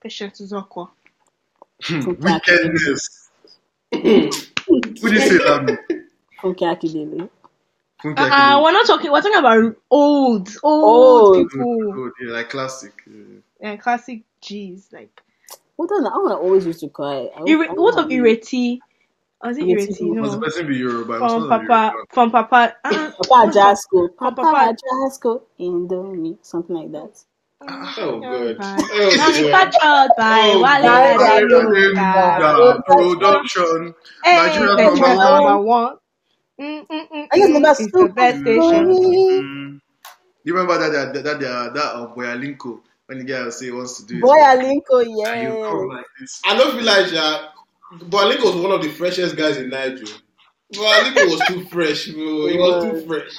[0.02, 0.88] Patience is awkward.
[1.90, 3.30] Wickedness.
[3.92, 5.64] who do you say that?
[5.66, 6.08] mean?
[6.42, 7.30] Funke Akindele.
[8.02, 9.12] Funke Uh, we're not talking.
[9.12, 11.50] We're talking about old, old, Old.
[11.50, 11.92] people.
[11.92, 12.94] Good, yeah, like classic.
[13.06, 13.24] Yeah.
[13.60, 15.22] Yeah, classic G's like.
[15.78, 17.30] What I I wanna always used to cry.
[17.36, 18.84] I, Ire- I what of Ireti?
[19.42, 20.14] Or is it Ireti Ireti?
[20.16, 20.18] who?
[20.20, 20.46] Must the No.
[20.46, 21.24] person be Yoruba?
[21.26, 22.06] It From Papa, Yoruba.
[22.12, 22.76] from Papa.
[22.86, 24.10] Uh, Papa Ajasco.
[24.20, 25.44] Papa- Papa Ajasco.
[25.60, 26.38] Indomie.
[26.44, 27.24] Something like that.
[27.98, 28.56] oh Yoruba.
[28.60, 28.86] god.
[29.00, 29.16] Oh
[29.82, 30.12] god.
[30.18, 31.20] By Oh, Wale God.
[31.20, 32.44] Adenuga.
[32.48, 33.96] Yeah, production.
[34.24, 35.96] Hey, Nigeria's Nigeria's number number one.
[36.62, 39.00] Mm, mm, mm, I guess number it's the best station.
[39.04, 39.80] Mm.
[40.44, 43.66] You remember that that that that, that uh, Boy Alinco when the guy will say
[43.66, 44.22] he wants to do it.
[44.22, 45.96] Boy Alinco, and you come yeah.
[45.96, 46.42] like this.
[46.46, 47.48] I don't feel like uh,
[48.06, 50.14] Boy Alinco was one of the freshest guys in Nigeria.
[50.74, 52.48] Boy Alinco was too fresh, bro.
[52.48, 53.32] He was too fresh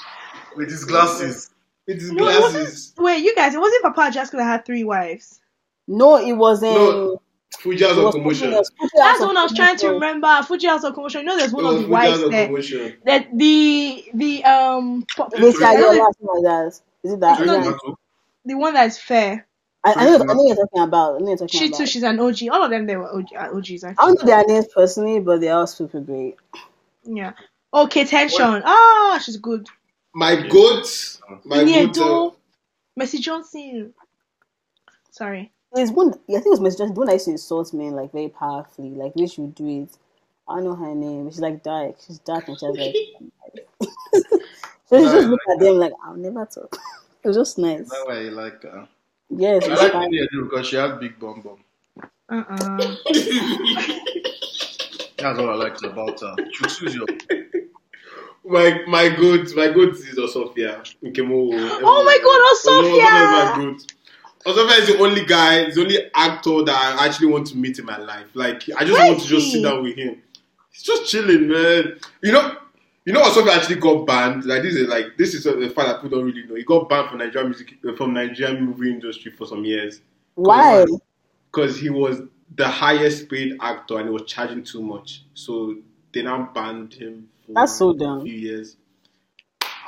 [0.56, 1.50] with his glasses.
[1.86, 2.94] with his No, it wasn't- glasses.
[2.98, 5.40] Wait, you guys, it wasn't Papa Ajasco that had three wives.
[5.86, 6.74] No, it wasn't.
[6.74, 7.22] No,
[7.60, 8.50] Fuji House it of was Commotion.
[8.52, 10.42] Fuji- Fuji That's House the of one I was trying to remember.
[10.46, 11.22] Fuji House of Commotion.
[11.22, 12.96] You know, there's one of the Fuji wives of there.
[13.06, 16.80] That the the um po- Lisa I know Ayola, the, something like that.
[17.04, 17.40] Is it that?
[17.40, 17.70] It's not Yeah.
[17.70, 17.94] the-
[18.44, 19.46] the one that's fair.
[19.88, 20.20] I, I know.
[20.22, 21.16] I know you're talking about.
[21.16, 21.78] I know you're talking She about.
[21.78, 21.86] too.
[21.86, 22.36] She's an OG.
[22.50, 23.84] All of them they were OG, uh, OGs.
[23.84, 26.36] I don't know their names personally, but they're all super great.
[27.04, 27.32] Yeah.
[27.72, 28.62] Okay, tension.
[28.64, 29.66] Ah, she's good.
[30.14, 31.98] My goat, my Yeah, goat.
[31.98, 32.36] uh, do
[32.96, 33.94] Mercy Johnson.
[35.10, 35.52] Sorry.
[35.72, 36.14] There's one.
[36.14, 36.94] I think it was Miss Johnson.
[36.94, 38.90] The one that used to insult men like very powerfully.
[38.90, 39.96] Like they should do it.
[40.48, 41.30] I don't know her name.
[41.30, 41.96] She's like dark.
[42.06, 42.94] She's dark and she's has like.
[44.86, 46.76] so she just looked at them like I'll never talk.
[47.24, 47.78] It was just nice.
[47.90, 48.88] That's why I like her.
[49.38, 50.04] Yes, I like fine.
[50.06, 51.58] India because she has big bum bum.
[52.28, 52.76] Uh uh
[55.18, 56.34] That's what I liked about her.
[56.52, 57.06] She choose your
[58.44, 61.80] my my goat, my goat is Osofia Nkem Owoh.
[61.82, 63.10] Oh my God, Osofia!
[63.54, 63.86] Osofia is.
[64.46, 67.84] Osofia is the only guy, the only actor that I actually want to meet in
[67.84, 68.26] my life.
[68.34, 69.52] Like I just Where want to just he?
[69.52, 70.20] sit down with him.
[70.72, 71.98] He's just chilling, man.
[72.22, 72.56] You know,
[73.08, 74.44] you know, Osofia actually got banned.
[74.44, 76.56] Like this is like this is a fact that people don't really know.
[76.56, 80.02] He got banned from Nigerian music uh, from Nigerian movie industry for some years
[80.34, 80.84] Why?
[81.50, 82.20] because he was
[82.56, 85.24] the highest paid actor and he was charging too much.
[85.32, 85.76] So
[86.12, 87.30] they now banned him.
[87.46, 88.24] For That's so A dumb.
[88.26, 88.76] few years.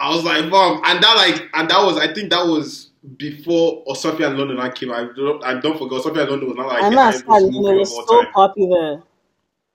[0.01, 3.85] I was like, mom, and that like, and that was, I think that was before
[3.85, 4.93] Osofia and London I came.
[4.93, 7.25] I don't, I don't forget Osofia and London was not like I the know, highest
[7.29, 9.03] it's movie it was so popular.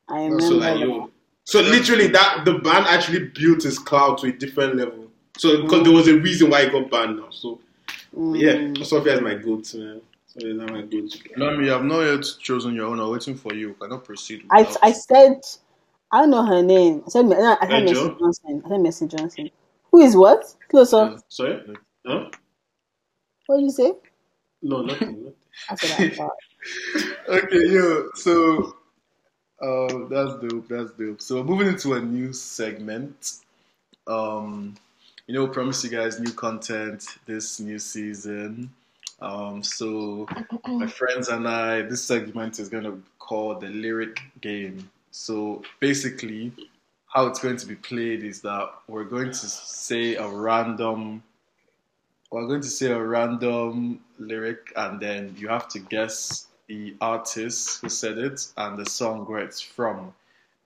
[0.10, 0.42] I remember.
[0.42, 1.12] So like, yo,
[1.46, 5.08] so literally that the band actually built his cloud to a different level.
[5.38, 7.30] So because there was a reason why he got banned now.
[7.32, 7.60] So
[8.16, 8.40] Mm.
[8.78, 10.02] yeah, Sophia is my goat, man.
[10.28, 11.12] Sophia is my goat.
[11.38, 13.00] Lami, you have not yet chosen your own.
[13.00, 13.74] I'm waiting for you.
[13.80, 14.46] Cannot proceed.
[14.52, 15.42] I, without- I said,
[16.12, 17.04] I don't know her name.
[17.06, 18.16] I said, I said Mercy Angel?
[18.20, 18.62] Johnson.
[18.66, 19.52] I said Mercy Johnson.
[19.92, 20.46] Who is what?
[20.70, 21.18] Closer.
[21.28, 21.62] Sorry?
[22.08, 22.30] Huh?
[23.48, 23.94] What did you say?
[24.62, 25.10] No, nothing.
[25.10, 25.34] nothing.
[25.70, 26.38] I said, I thought.
[27.44, 28.76] okay, yo, so
[29.62, 30.68] uh, that's dope.
[30.68, 31.22] That's dope.
[31.22, 33.40] So moving into a new segment.
[34.08, 34.76] Um,
[35.28, 38.70] you know, promise you guys new content this new season.
[39.22, 40.28] Um, so
[40.68, 44.90] my friends and I, this segment is gonna be called the lyric game.
[45.12, 46.52] So basically,
[47.08, 51.24] how it's going to be played is that we're going to say a random
[52.32, 57.82] we're going to say a random lyric and then you have to guess the artist
[57.82, 60.14] who said it and the song where it's from.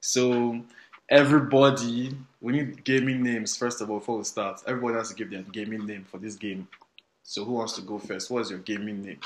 [0.01, 0.61] So
[1.09, 4.61] everybody, we need gaming names first of all before we start.
[4.67, 6.67] Everybody has to give their gaming name for this game.
[7.23, 8.31] So who wants to go first?
[8.31, 9.19] What's your gaming name?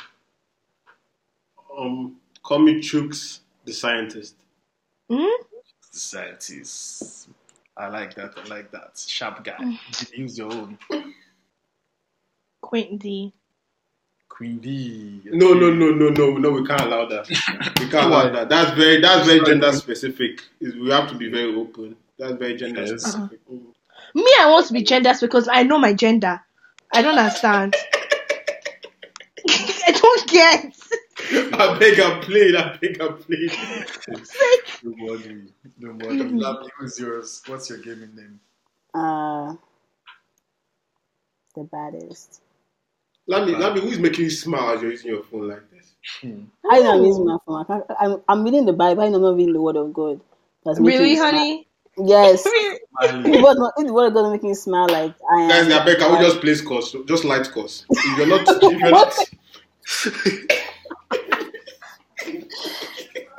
[1.78, 4.36] Um, call me Chooks, the scientist.
[5.10, 5.24] Hmm?
[5.92, 7.30] The scientist.
[7.78, 8.34] I like that.
[8.38, 9.04] I like that.
[9.08, 9.80] Sharp guy.
[10.14, 10.78] Use your own.
[12.62, 13.34] Quinty.
[13.34, 13.43] Queen
[14.50, 15.22] D.
[15.26, 16.52] No, no, no, no, no, no.
[16.52, 17.28] We can't allow that.
[17.80, 18.50] We can't allow that.
[18.50, 20.42] That's very, that's very gender specific.
[20.62, 21.96] We have to be very open.
[22.20, 23.02] That's very gender Yes.
[23.04, 23.40] specific.
[24.16, 26.40] Me, I want to be genders because I know my gender.
[26.94, 27.76] I don't understand.
[29.50, 30.74] I don't get.
[31.60, 32.56] I beg I played.
[32.56, 33.52] I beg I played.
[34.84, 35.48] Don't worry.
[35.80, 36.18] Don't worry.
[36.18, 37.42] Labi, who's yours?
[37.48, 38.40] What's your gaming name?
[38.94, 39.56] Uh,
[41.56, 42.43] the baddest.
[43.28, 45.94] Lami, Lami, who is making you smile as you're using your phone like this?
[46.22, 46.44] Hmm.
[46.70, 47.62] I I'm using my phone.
[47.62, 49.04] I can't, I'm, I'm reading the Bible.
[49.04, 50.22] I know I'm not reading the Word of God.
[50.66, 51.32] That's making Really, me smile.
[51.32, 51.68] honey?
[51.98, 52.46] Yes.
[52.54, 52.80] Really?
[53.26, 55.50] If the word, if of God making me smile like I am.
[55.50, 56.96] Guys, I beg, can we just play course?
[57.06, 57.86] Just light course.
[57.92, 59.14] If you're not, if you're not,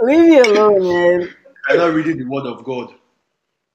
[0.03, 1.35] Leave me alone, man.
[1.68, 2.94] I'm not reading the word of God.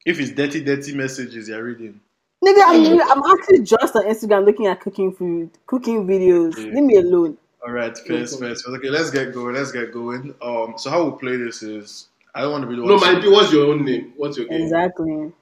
[0.06, 2.02] If it's dirty, dirty messages you're reading.
[2.44, 6.58] Nigga, I'm, I'm actually just on Instagram looking at cooking food, cooking videos.
[6.58, 6.74] Yeah.
[6.74, 7.38] Leave me alone.
[7.66, 8.68] All right, first, first, first.
[8.68, 9.56] Okay, let's get going.
[9.56, 10.34] Let's get going.
[10.42, 12.92] Um, so how we play this is I don't want to be the one.
[12.92, 13.32] no, saying- man.
[13.32, 14.14] What's your own name?
[14.16, 14.62] What's your name?
[14.62, 15.34] Exactly.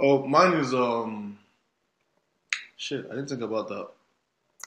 [0.00, 1.38] Oh, mine is um.
[2.76, 3.88] Shit, I didn't think about that.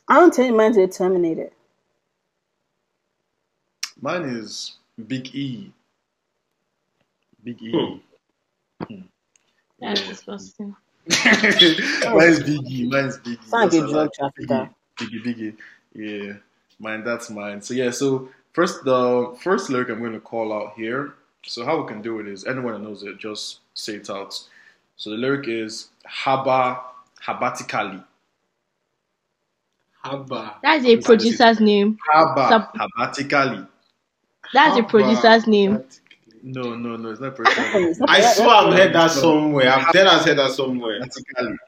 [0.07, 1.53] I don't tell you mine to terminate it.
[3.99, 4.77] Mine is
[5.07, 5.71] Big E.
[7.43, 8.01] Big E.
[9.79, 10.75] That's disgusting.
[11.25, 12.87] Mine's Big E.
[12.89, 13.45] Mine's Big E.
[13.45, 14.69] Sound like a drug trafficker.
[14.97, 15.57] Biggie, Biggie.
[15.93, 16.33] Yeah,
[16.79, 17.03] mine.
[17.03, 17.61] That's mine.
[17.61, 17.91] So yeah.
[17.91, 21.13] So first, the first lyric I'm going to call out here.
[21.45, 24.39] So how we can do it is anyone that knows it, just say it out.
[24.95, 26.79] So the lyric is Haba
[27.25, 28.03] Habatically.
[30.05, 30.55] Haba.
[30.61, 31.97] That's a producer's name.
[32.13, 33.67] Haba Sup- Habatically.
[34.53, 35.83] That's a producer's name.
[36.43, 37.11] No, no, no.
[37.11, 37.71] It's not personal.
[38.07, 39.71] I swear I've heard that somewhere.
[39.71, 41.01] I've dead as heard that somewhere.
[41.01, 41.59] Habatically.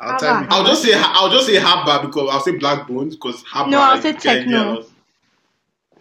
[0.00, 0.18] I'll Haba.
[0.18, 0.48] tell you.
[0.50, 3.70] I'll just say I'll just say Haba because I'll say Black Bones because Haba.
[3.70, 4.86] No, I'll is say very techno.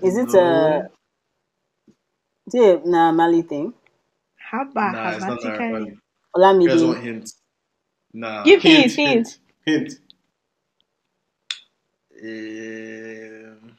[0.04, 0.36] Is it No.
[0.36, 0.90] a
[2.48, 3.74] is it a nah, Mali thing?
[4.52, 5.80] Haba, Nah, it's not Habatically.
[5.82, 5.98] that.
[6.60, 7.04] You guys want Olamide.
[7.04, 7.40] hints?
[8.14, 8.46] Nah.
[8.46, 9.40] Give Hint, hints, hints.
[9.66, 9.94] Hint.
[12.24, 13.78] Um,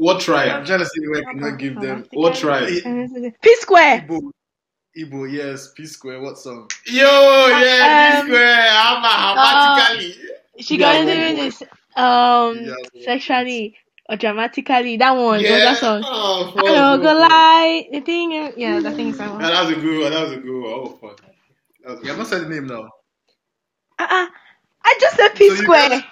[0.00, 0.44] What try?
[0.44, 0.66] I'm tribe?
[0.66, 2.06] trying to see where I cannot give them.
[2.14, 2.68] What tribe?
[3.42, 4.06] P Square.
[4.08, 4.30] Igbo,
[4.96, 5.72] Igbo, yes.
[5.76, 6.22] P Square.
[6.22, 6.70] What song?
[6.86, 8.68] Yo, yeah, Um, P Square.
[8.70, 9.12] Haba.
[9.36, 10.14] Habatically.
[10.60, 11.34] She Yeah, got into yeah.
[11.34, 11.62] this
[11.96, 13.04] um Yeah.
[13.04, 13.76] sexually
[14.08, 14.96] or dramatically.
[14.96, 15.40] That one.
[15.40, 15.58] Yeah.
[15.58, 16.02] That song.
[16.06, 17.28] Oh, I fuck, don't go bro.
[17.28, 17.88] lie.
[17.92, 19.42] The thing, is- yeah, the thing is that Yeah, one.
[19.42, 20.10] that was a good one.
[20.12, 20.72] That was a good one.
[20.72, 21.20] Oh fuck.
[21.84, 22.88] That was You have good not said the name now.
[23.98, 24.26] Uh-uh.
[24.82, 26.04] I just said P So you Square.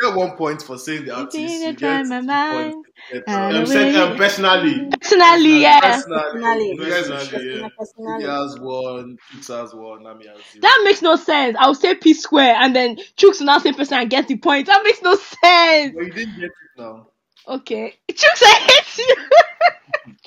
[0.00, 1.36] Get- You get one point for saying the artist.
[1.38, 2.72] You I get my two mind.
[2.74, 3.54] points if you I one.
[3.56, 4.88] it Um, said, um, personally.
[5.00, 5.80] Personally, yeah.
[5.80, 6.76] Personally, Personally.
[6.78, 7.68] Personally, yeah.
[7.78, 8.22] Personally.
[8.22, 9.16] He has one,
[9.48, 10.60] has one, Nami has zero.
[10.62, 11.56] That makes no sense.
[11.60, 14.66] I'll say P Square and then Chooks will now say person and get the point.
[14.66, 15.94] That makes no sense.
[15.94, 17.08] But you didn't get it now.
[17.46, 17.94] Okay.
[18.10, 19.16] Chooks, I hate you.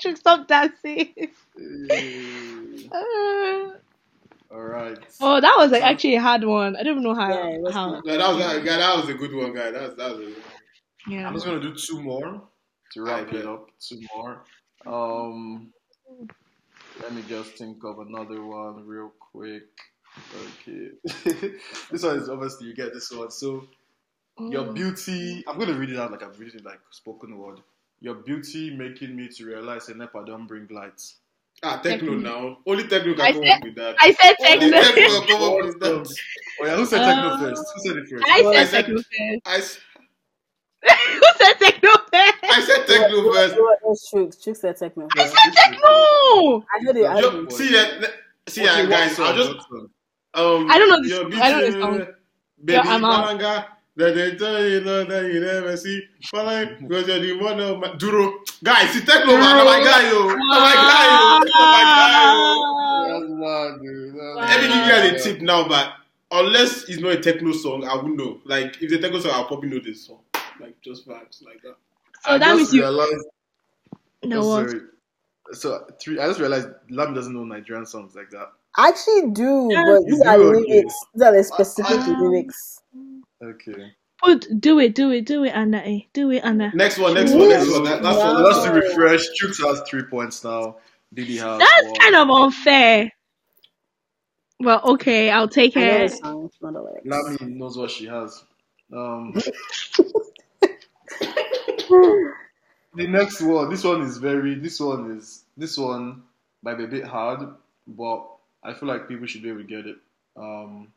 [0.00, 1.14] Chooks, stop dancing.
[2.90, 3.70] Uh,
[4.50, 4.98] All right.
[5.20, 6.74] oh, that was like actually a hard one.
[6.76, 7.28] I don't even know how.
[7.28, 8.04] Yeah, how hard.
[8.06, 8.76] No, that was that, guy.
[8.78, 9.70] That was a good one, guy.
[9.70, 10.20] That was that was.
[10.28, 10.32] A,
[11.10, 11.26] yeah.
[11.26, 12.42] I'm just gonna do two more
[12.92, 13.68] to wrap it up.
[13.80, 14.42] Two more.
[14.86, 15.70] Um,
[17.02, 19.68] Let me just think of another one real quick.
[20.66, 20.90] Okay.
[21.90, 23.30] this one is obviously you get this one.
[23.30, 23.66] So
[24.40, 24.74] your Mm.
[24.74, 27.60] beauty I'm gonna read it out like I'm reading it like spoken word.
[28.00, 31.16] Your beauty making me to realize a NEPA don't bring lights.
[31.62, 32.16] Ah, techno Techno.
[32.16, 32.58] now.
[32.66, 33.96] Only techno can I come said- up with that.
[34.00, 34.80] I said Only techno.
[34.82, 36.16] techno can come up with that.
[36.60, 37.64] Oh yeah, who said techno Uh, first?
[37.74, 38.24] Who said it first?
[38.26, 39.42] I I said said- techno first.
[39.46, 39.78] I, s-
[41.18, 42.34] Who said techno first?
[42.44, 43.56] I said techno first.
[43.90, 44.30] It's true.
[44.42, 45.08] True said techno.
[45.16, 45.88] Yes, I said techno.
[46.72, 47.06] I heard it.
[47.06, 47.52] I heard it.
[47.52, 48.12] see that?
[48.48, 49.18] See Okay, that, guys.
[49.18, 49.50] I'll just
[50.34, 50.70] um.
[50.70, 51.98] I don't know this- I don't know this song.
[52.64, 53.26] Baby, Yeah, I'm out.
[53.38, 53.64] Balanga,
[53.98, 56.02] that they tell you know that you never see.
[56.32, 58.38] Balanga, because you're the one of my Duro.
[58.62, 59.60] Guys, see techno man.
[59.60, 60.18] Oh my guy, yo.
[60.22, 61.18] Oh my guy, yo.
[61.58, 63.20] Oh my guy, yo.
[63.20, 64.14] That's mad, dude.
[64.14, 64.46] That's Wow.
[64.48, 65.92] Let me give you guys a tip now, but
[66.30, 68.40] unless it's not a techno song, I wouldn't know.
[68.44, 70.20] Like if it's a techno song, I'll probably know this song.
[70.60, 71.76] Like just facts like that.
[72.22, 72.80] So I that just means you.
[72.82, 73.26] realized.
[74.24, 74.80] No oh, sorry.
[75.52, 76.18] So three.
[76.20, 78.52] I just realized Lam doesn't know Nigerian songs like that.
[78.76, 79.84] I actually do, Yeah.
[79.86, 80.60] but these You are do, okay.
[80.72, 80.94] lyrics.
[81.14, 82.16] These are the specific Ah.
[82.20, 82.82] lyrics.
[83.42, 83.92] Okay.
[84.22, 85.78] Put do it, do it, do it, Anna.
[85.78, 86.00] Eh.
[86.12, 86.72] Do it, Anna.
[86.74, 87.84] Next one, next one, next one.
[87.84, 88.34] That, that's Wow.
[88.34, 88.42] one.
[88.44, 89.20] That's to refresh.
[89.40, 90.76] Chooks has three points now.
[91.14, 91.94] Didi has That's one.
[91.94, 93.12] kind of unfair.
[94.60, 96.12] Well, okay, I'll take I know it.
[96.12, 97.06] song, not the lyrics.
[97.06, 98.42] Lami knows what she has.
[98.92, 99.32] Um,
[101.88, 103.70] the next one.
[103.70, 104.54] This one is very.
[104.56, 105.44] This one is.
[105.56, 106.22] This one
[106.62, 107.48] might be a bit hard,
[107.86, 108.26] but
[108.62, 109.96] I feel like people should be able to get it.
[110.36, 110.88] Um,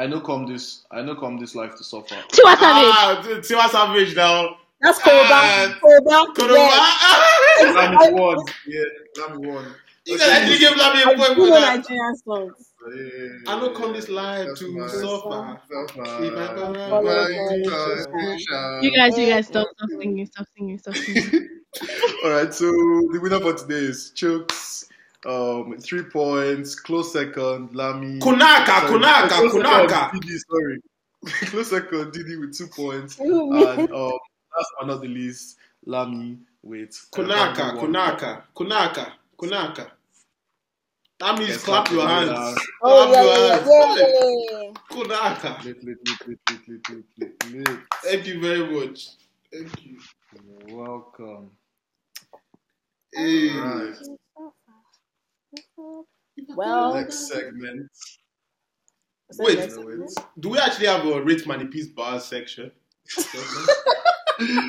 [0.00, 0.86] I know come this.
[0.90, 2.14] I know come this life to suffer.
[2.32, 2.94] Tiwa Savage.
[2.96, 4.56] Ah, Tiwa Savage now.
[4.80, 5.76] That's Koba.
[5.78, 6.32] Koba.
[6.32, 6.78] Koroba.
[7.60, 7.74] Yes.
[8.00, 8.38] Lami won.
[8.66, 8.82] Yeah,
[9.18, 9.74] Lami won.
[10.06, 11.76] You guys actually gave Lami I a point do for that.
[11.76, 12.72] Nigerian songs.
[13.46, 15.60] I know come this life to suffer.
[15.68, 17.28] If I go Follow
[18.80, 21.48] You guys, you guys, stop, stop singing, stop singing, stop singing.
[22.24, 24.86] All right, so the winner for today is Chooks
[25.26, 28.18] um, three points, close second, Lami.
[28.20, 29.88] Kunaka, sorry, Kunaka, Kunaka.
[29.88, 30.80] Second, Didi, sorry.
[31.50, 33.18] close second, Didi with two points.
[33.18, 36.90] and um, last but not the least, Lami with.
[37.12, 39.90] Kunaka, Kunaka, Kunaka, Kunaka.
[41.20, 42.58] That means yes, clap your hands.
[42.82, 44.78] Oh, clap oh, your hands.
[44.90, 45.64] Kunaka.
[45.64, 47.78] Lit, lit, lit, lit, lit, lit, lit, lit.
[48.04, 49.08] Thank you very much.
[49.52, 49.98] Thank you.
[50.66, 51.50] You're welcome.
[53.12, 53.50] Hey.
[53.50, 53.94] All right.
[56.56, 57.90] Well, Next segment.
[59.38, 59.58] Wait.
[59.58, 60.10] Next segment.
[60.38, 62.70] Do we actually have a rate Mani P's bars section?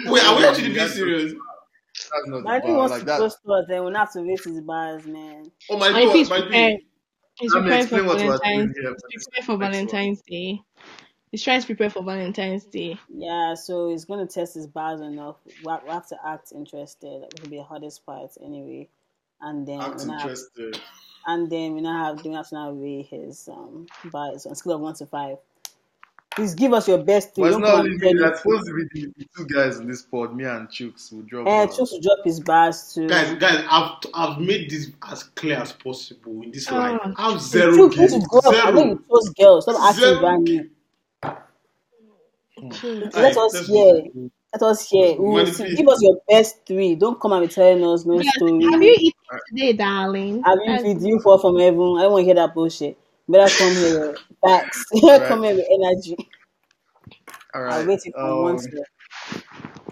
[0.06, 1.34] Wait, are we actually being serious?
[1.34, 2.78] That's not the Manny bar.
[2.78, 3.18] wants Like to that.
[3.18, 5.52] trust us, then we'll have to rate his bars, man.
[5.70, 6.80] Oh my My god, piece my prepared.
[7.40, 8.78] He's Let me preparing for explain what we're Valentine's.
[8.78, 9.58] here He's preparing for.
[9.58, 10.62] Valentine's Day.
[11.32, 13.00] He's trying to prepare for Valentine's Day.
[13.10, 15.38] Yeah, so he's gonna test his bars enough.
[15.46, 17.22] We have, we have to act interested.
[17.24, 18.90] That will be the hardest part anyway.
[19.42, 20.80] And then Act we now have, interested.
[21.28, 24.56] and then we now have then we have to now rate his um bars on
[24.56, 25.38] scale of one to five.
[26.36, 27.44] Please give us your best three.
[27.44, 28.14] But it's Don't not come only and me.
[28.14, 31.10] tell That's supposed to be the, the two guys in this pod, me and Chooks,
[31.10, 31.46] who drop.
[31.48, 31.76] Eh, bars.
[31.76, 33.08] choose to drop his bars too.
[33.08, 36.76] Guys, guys, I've I've made this as clear as possible in this Oh.
[36.78, 37.02] life.
[37.18, 38.28] I have Choose zero to games.
[38.30, 38.46] go up.
[38.48, 38.72] I Zero.
[38.72, 39.64] know you chose girls.
[39.66, 40.20] Stop acting Zero.
[40.22, 40.70] brand new.
[42.64, 44.02] Alright, Let us let's hear.
[44.54, 45.16] Let us hear.
[45.22, 45.64] We will Money, see.
[45.64, 45.78] please.
[45.78, 46.96] Give us your best three.
[46.96, 48.62] Don't come and be telling us no Yes, story.
[48.72, 50.42] have you eaten today, darling?
[50.46, 51.80] I've you That's- did you fall from heaven?
[51.98, 52.98] I don't want to hear that bullshit.
[53.28, 54.86] Better come here with facts.
[55.28, 56.18] come here with energy.
[57.54, 57.74] All right.
[57.74, 57.88] I'll right.
[57.88, 58.84] rate it from one Um, to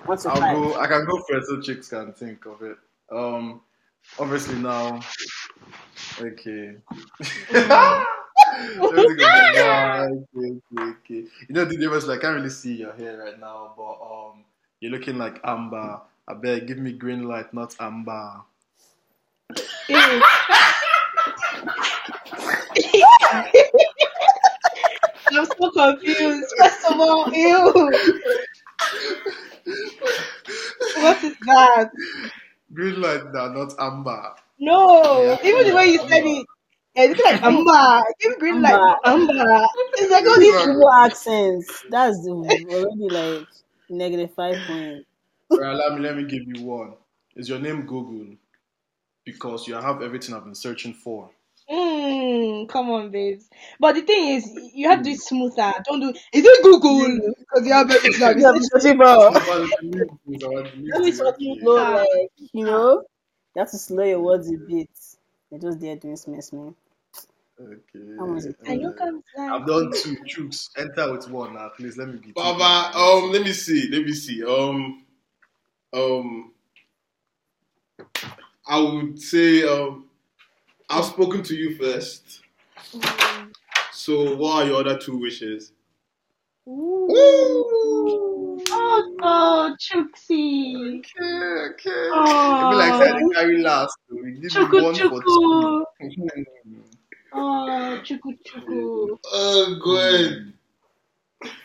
[0.06, 0.56] one to I'll five.
[0.56, 0.80] go.
[0.80, 2.78] I can go first, so chicks can think of it.
[3.12, 3.62] Um,
[4.18, 5.00] obviously now.
[6.20, 6.76] Okay.
[7.52, 9.56] Let me think of it.
[9.56, 11.28] Yeah, okay, okay, okay.
[11.48, 12.06] You know, the difference.
[12.08, 14.44] Like, I can't really see your hair right now, but um,
[14.80, 16.02] you're looking like amber.
[16.28, 18.42] I beg, give me green light, not amber.
[19.88, 20.22] Ew.
[25.32, 26.54] I'm so confused.
[26.60, 28.00] First of all, ew.
[30.94, 31.92] What is that?
[32.74, 34.36] Green light, now, not amber.
[34.60, 36.26] No, Yeah, even the way you said Amber.
[36.26, 36.48] it,
[36.96, 38.04] it's like Amber.
[38.20, 39.68] Give me green light, Amber.
[39.96, 40.66] It's like all These these.
[40.66, 41.84] people accents.
[41.90, 43.48] That's the, already like
[43.90, 45.06] negative five points.
[45.56, 46.96] Right, let me let me give you one.
[47.36, 48.36] Is your name Google?
[49.32, 51.30] Because you have everything I've been searching for.
[51.70, 53.48] Mm, come on, babes.
[53.80, 55.74] But the thing is, you have to do it smoother.
[55.86, 56.10] Don't do.
[56.10, 57.34] Is it Google?
[57.38, 58.22] Because you have everything.
[58.22, 59.30] Yeah, Yeah, because you bro.
[59.30, 62.06] Let me talk you slow,
[62.54, 63.04] you know.
[63.56, 64.90] You have to slow your words a bit.
[65.52, 66.76] You're just there doing smess, man.
[67.60, 68.16] Okay.
[68.18, 68.56] How was it?
[68.66, 69.50] You okay.
[69.52, 70.16] I've done two.
[70.28, 71.98] Chooks, enter with one now, please.
[71.98, 72.32] Let me be.
[72.32, 74.44] Baba, um, let me see, let me see.
[74.44, 75.06] Um,
[75.94, 76.54] um,
[78.70, 80.06] I would say, um,
[80.92, 82.42] I've spoken to you first.
[82.94, 83.52] Mm.
[83.92, 85.72] So, what are your other two wishes?
[86.68, 87.08] Ooh.
[88.72, 91.00] Oh, oh, Chuxi.
[91.00, 92.10] Okay, okay.
[92.14, 92.62] Oh.
[92.62, 93.98] It be like saying carry last.
[94.12, 95.24] We Chuku one for chuku.
[95.24, 95.86] two.
[97.34, 99.18] Oh, Chuku Chuku.
[99.34, 100.54] Oh, good.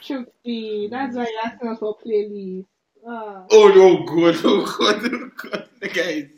[0.03, 0.91] Chuxi.
[0.91, 2.65] That's why you're asking us for playlist.
[3.07, 3.45] Ah.
[3.51, 4.37] Oh, no, good.
[4.43, 5.03] Oh, God.
[5.05, 5.69] Oh, God.
[5.81, 6.29] The guy is.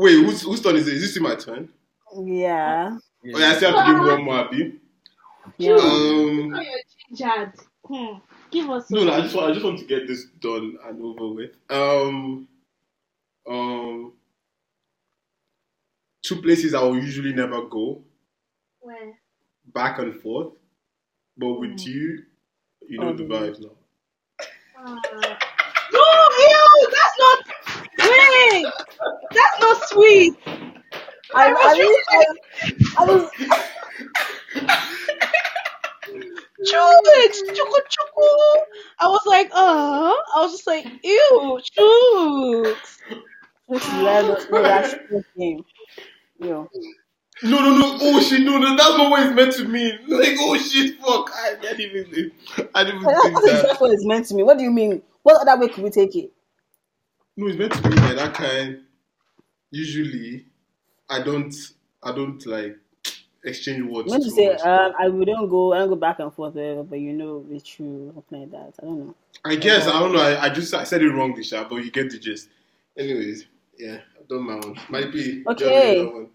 [0.00, 0.94] Wait, whose, whose turn is it?
[0.94, 1.68] Is this my turn?
[2.24, 2.96] Yeah.
[2.96, 4.80] Oh, yeah, I still have to give one more, Abby.
[5.58, 5.72] Yeah.
[5.74, 7.52] Um, you're gingered.
[7.86, 8.18] Hmm.
[8.50, 11.02] Give us no, no, I just want, I just want to get this done and
[11.04, 11.50] over with.
[11.68, 12.48] Um,
[13.48, 14.12] um,
[16.22, 18.02] two places I will usually never go,
[18.80, 19.18] Where?
[19.74, 20.54] back and forth,
[21.36, 21.86] but with Mm.
[21.86, 22.22] you,
[22.88, 23.76] you know the Um, vibes now.
[24.78, 25.38] Ah.
[25.92, 27.38] No, ew, that's not.
[29.32, 30.34] That's not sweet.
[31.34, 31.58] I, was
[32.08, 32.24] I,
[32.98, 33.30] I, was.
[36.66, 38.28] Chooks, chuku chuku.
[38.98, 42.98] I was like, uh, I was just like, ew, chooks.
[43.72, 45.64] Just let us know that shit game.
[46.40, 46.68] Yo.
[47.42, 47.98] No, no, no.
[48.00, 48.76] Oh shit, no, no.
[48.76, 49.98] That's not what it's meant to mean.
[50.08, 51.30] Like, oh shit, fuck.
[51.32, 52.32] I, I didn't even,
[52.74, 53.60] I didn't even That's think that.
[53.60, 54.46] exactly what it's meant to mean.
[54.46, 55.02] What do you mean?
[55.22, 56.32] What other way could we take it?
[57.40, 58.80] No, it's meant to be like that kind.
[59.70, 60.44] Usually,
[61.08, 61.54] I don't,
[62.02, 62.76] I don't like
[63.44, 64.10] exchange words.
[64.10, 64.60] meant to say, much.
[64.60, 67.66] um, I wouldn't go, I don't go back and forth, whatever, but you know, it's
[67.66, 68.74] true, something like that.
[68.82, 69.14] I don't know.
[69.46, 70.20] I guess I don't know.
[70.20, 72.50] I, I just I said it wrongly, Sha, but you get the gist.
[72.98, 73.46] Anyways,
[73.78, 74.78] yeah, I've done my own.
[74.90, 75.94] Might be Okay.
[75.94, 76.28] Johnny, that one.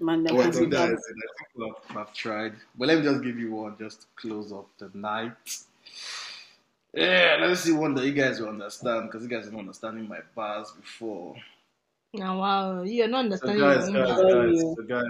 [0.00, 0.92] Man, Oh, I can think do that that.
[0.92, 1.16] is it.
[1.16, 2.52] I think I've, I've tried.
[2.76, 5.32] But let me just give you one just to close up the night.
[6.98, 10.08] Yeah, let's see one that you guys will understand because you guys are not understanding
[10.08, 11.36] my bars before.
[12.12, 13.60] Now, wow, you're not understanding.
[13.60, 14.74] So, guys, guys, guys, you.
[14.76, 15.04] so guys,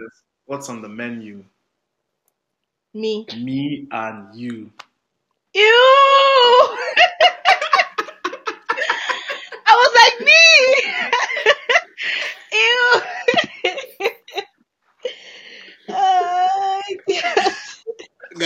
[0.44, 1.42] what's on the menu?
[2.92, 3.24] Me.
[3.38, 4.70] Me and you.
[5.54, 5.62] Ew!
[9.66, 10.44] I was like, me!
[12.52, 13.00] Ew!
[15.94, 17.82] uh, yes.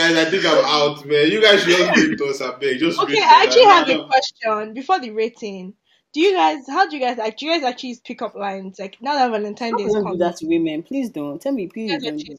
[0.03, 1.31] Guys, I think I'm out, man.
[1.31, 2.81] You guys should just rate us, I beg.
[2.81, 3.47] Just Okay, rate I us.
[3.47, 5.75] actually have a question before the rating.
[6.13, 8.81] Do you guys, how do you guys, like, do you guys actually use pickup lines?
[8.81, 10.83] Like, now that Valentine's Day is Don't do coming, that to women.
[10.83, 11.41] Please don't.
[11.41, 12.15] Tell me, please don't.
[12.19, 12.37] actually do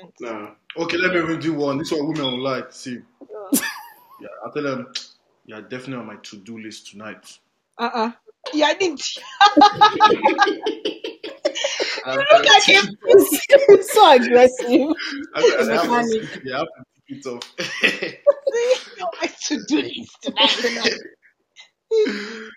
[0.00, 0.14] lines?
[0.20, 0.50] Nah.
[0.84, 1.78] Okay, let me even do one.
[1.78, 2.72] This one women will like.
[2.72, 3.00] See,
[4.20, 4.92] yeah, I'll tell them,
[5.44, 7.36] you're definitely on my to do list tonight.
[7.78, 8.12] Uh-uh.
[8.54, 9.02] Yeah, I didn't.
[12.04, 12.84] And Look at him.
[13.82, 14.66] So aggressive.
[15.34, 16.84] I, I, It's I have yeah, I have to
[17.26, 17.54] off.
[18.98, 20.94] You like to do this tonight.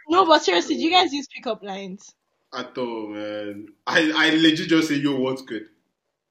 [0.10, 2.14] no, but seriously, do you guys use pickup lines?
[2.54, 3.68] At all, man.
[3.88, 5.66] I, I legit just say, yo, what's good?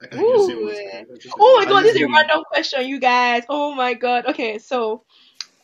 [0.02, 1.04] I can just say Ooh, what's eh.
[1.08, 1.32] good.
[1.38, 3.44] Oh my god, this is a random question, you guys.
[3.48, 4.26] Oh my god.
[4.26, 5.04] Okay, so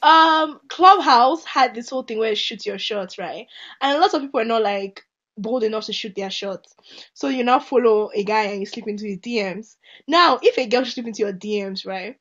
[0.03, 3.47] um Clubhouse had this whole thing where it shoots your shots, right?
[3.81, 5.03] And a lot of people are not like
[5.37, 6.75] bold enough to shoot their shots.
[7.15, 9.77] So you now follow a guy and you slip into his DMs.
[10.07, 12.17] Now, if a girl slip into your DMs, right?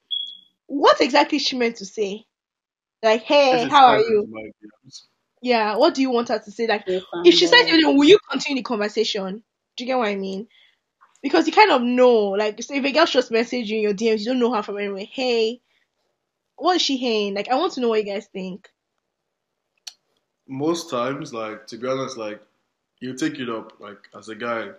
[0.69, 2.25] What exactly she meant to say?
[3.03, 4.29] Like, hey, how are you?
[5.41, 6.67] Yeah, what do you want her to say?
[6.67, 9.43] Like, Yes, if she says I'm anything, will you continue the conversation?
[9.75, 10.47] Do you get what I mean?
[11.23, 13.93] Because you kind of know, like, so if a girl just message you in your
[13.93, 15.05] DMs, you don't know her from anywhere.
[15.11, 15.61] Hey,
[16.57, 17.35] what is she saying?
[17.35, 18.69] Like, I want to know what you guys think.
[20.47, 22.41] most times, like to be honest, like
[22.99, 23.79] you take it up.
[23.79, 24.71] Like as a guy,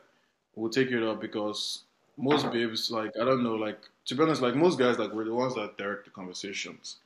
[0.55, 1.85] will take it up because
[2.17, 5.25] most babes, like I don't know, like to be honest, like most guys, like we're
[5.25, 6.97] the ones that direct the conversations.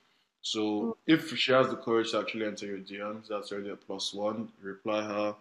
[0.42, 0.94] So mm.
[1.06, 4.48] if she has the courage to actually enter your DMs, that's already a plus one.
[4.62, 5.34] Reply her.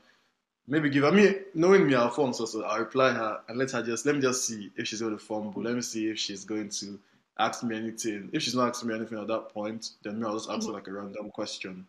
[0.68, 1.04] Maybe give.
[1.04, 4.06] I mean, knowing me, I'll form so, so I'll reply her and let her just
[4.06, 5.62] let me just see if she's going to fumble.
[5.62, 6.98] Let me see if she's going to
[7.38, 8.30] ask me anything.
[8.32, 10.72] If she's not asking me anything at that point, then me, I'll just ask her
[10.72, 10.76] mm.
[10.76, 11.86] like a random question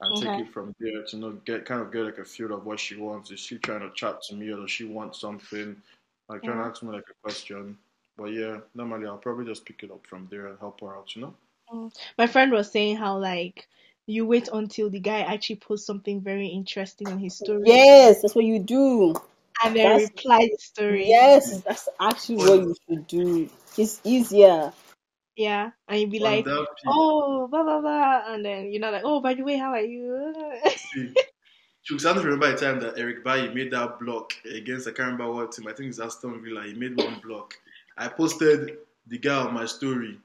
[0.00, 0.38] and Okay.
[0.38, 2.80] take it from there to know get kind of get like a feel of what
[2.80, 3.30] she wants.
[3.30, 5.76] Is she trying to chat to me or does she want something?
[6.28, 6.70] Like trying to mm.
[6.70, 7.76] ask me like a question.
[8.20, 11.16] But yeah, normally I'll probably just pick it up from there and help her out,
[11.16, 11.34] you know?
[11.72, 11.90] Mm.
[12.18, 13.66] My friend was saying how, like,
[14.06, 18.34] you wait until the guy actually posts something very interesting on his story Yes, that's
[18.34, 19.14] what you do.
[19.64, 21.08] and then That's- reply the story.
[21.08, 23.48] Yes, that's actually what you should do.
[23.78, 24.72] It's easier.
[25.36, 25.70] Yeah.
[25.88, 26.46] And you'd be On like,
[26.86, 28.34] oh, blah, blah, blah.
[28.34, 30.34] And then you're not like, oh, by the way, how are you?
[30.92, 31.14] see,
[31.88, 35.12] Chooks, I don't remember the time that Eric Bailly made that block against I can't
[35.12, 35.68] remember what team.
[35.68, 36.64] I think it's Aston Villa.
[36.64, 37.54] He made one block.
[38.00, 38.78] I posted
[39.08, 40.18] the guy on my story.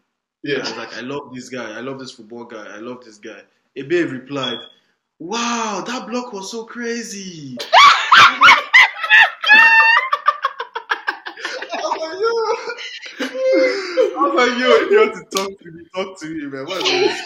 [0.44, 0.58] Yeah.
[0.58, 1.78] I was like, I love this guy.
[1.78, 2.66] I love this football guy.
[2.74, 3.42] I love this guy.
[3.76, 4.60] Ebe replied,
[5.20, 7.58] Wow, that block was so crazy.
[11.78, 12.56] Oh
[13.20, 16.66] I'm like, yo, if you want to talk to me, talk to me, man.
[16.66, 17.22] What is this?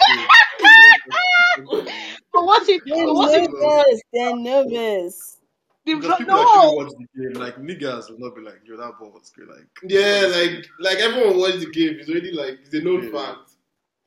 [2.32, 4.02] but what if, what if they're nervous?
[4.12, 5.39] They're nervous
[5.84, 6.72] the Because people actually no?
[6.74, 7.32] watch the game.
[7.40, 9.48] Like niggas will not be like, yo, that ball was good.
[9.48, 11.96] Like, Yeah, like like everyone watched the game.
[11.98, 13.10] It's already like it's a known Yeah.
[13.12, 13.50] fact.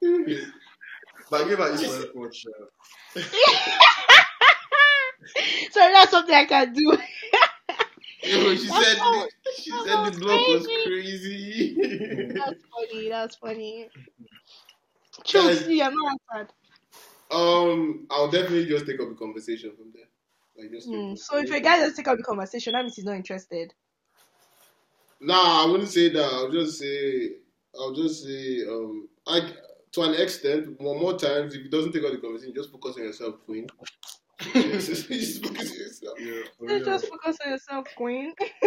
[1.30, 2.46] but I give her Israel coach.
[3.16, 3.22] Uh,
[5.72, 6.98] so that's something I can do.
[8.24, 9.28] Yo, she That's said so-
[9.62, 11.76] she said so the block was crazy.
[11.76, 12.32] crazy.
[12.36, 13.10] That's funny.
[13.10, 13.90] That's funny.
[15.24, 15.60] Choose.
[15.62, 16.54] Guys- Yeah, no answered.
[17.32, 20.06] um, I'll definitely just take up the conversation from there.
[20.58, 21.16] Like just take Hmm.
[21.16, 23.74] So if a guy doesn't take up the conversation, that means he's not interested.
[25.22, 26.24] Nah, I wouldn't say that.
[26.24, 27.32] I'll just say
[27.80, 29.52] I'll just say um I
[29.94, 32.98] to an extent one more times if it doesn't take out the conversation, just focus
[32.98, 33.68] on yourself, Queen.
[34.54, 36.20] just focus on yourself.
[36.20, 36.86] yeah, for Just, real.
[36.86, 38.34] just focus on yourself, Queen.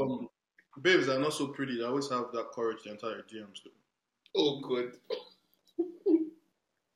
[0.00, 0.28] um,
[0.82, 1.78] babes are not so pretty.
[1.78, 3.60] They always have that courage to enter your DMs.
[3.64, 3.70] Though.
[4.36, 4.92] oh good.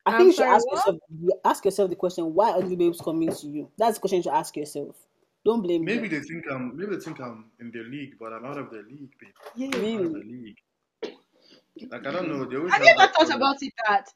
[0.07, 0.77] I I'm think you should sorry, ask what?
[0.77, 0.97] yourself
[1.45, 3.71] ask yourself the question, why are the babes coming to you?
[3.79, 4.97] That's the question you should ask yourself.
[5.45, 6.21] Don't blame Maybe them.
[6.21, 6.77] they think I'm.
[6.77, 9.31] Maybe they think I'm in their league, but I'm out of their league, babe.
[9.57, 9.67] Yeah.
[9.69, 9.83] I'm out of
[10.13, 10.21] Really?
[10.23, 10.59] the league.
[11.91, 12.45] Like I don't know.
[12.45, 13.37] They always Have have you ever thought courage.
[13.37, 14.07] about it that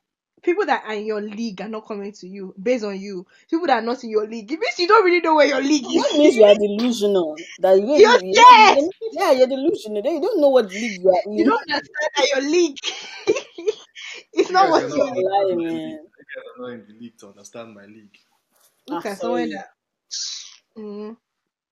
[0.43, 3.27] people that are in your league are not coming to you based on you?
[3.49, 5.63] People that are not in your league, it means you don't really know where your
[5.63, 6.19] league That is.
[6.19, 7.37] means you are delusional.
[7.61, 8.79] That you, You're you, dead.
[8.79, 10.03] you- yeah, you're delusional.
[10.05, 11.39] You don't know what league you are in.
[11.39, 12.77] You don't understand that your league.
[14.45, 15.75] it's You not guys what are you not in lying, the man.
[15.75, 16.01] league.
[16.19, 18.17] You guys are not in the league to understand my league.
[18.89, 19.51] look Ah, at someone sorry.
[19.51, 19.69] that.
[20.77, 21.17] Mm.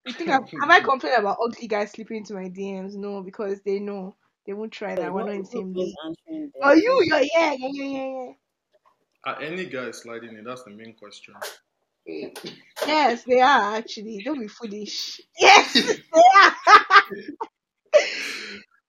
[0.05, 2.95] You think I've, have I complained about ugly guys slipping into my DMs?
[2.95, 4.17] No, because they know
[4.47, 5.13] they won't try that.
[5.13, 5.95] We're not in the same league.
[6.05, 6.63] answering them.
[6.63, 8.33] Oh, you, you're yeah, yeah, yeah, yeah, yeah.
[9.25, 10.45] Are any guys sliding in?
[10.45, 11.35] That's the main question.
[12.87, 14.23] Yes, they are actually.
[14.25, 15.21] Don't be foolish.
[15.39, 15.73] Yes,
[16.13, 16.53] they are.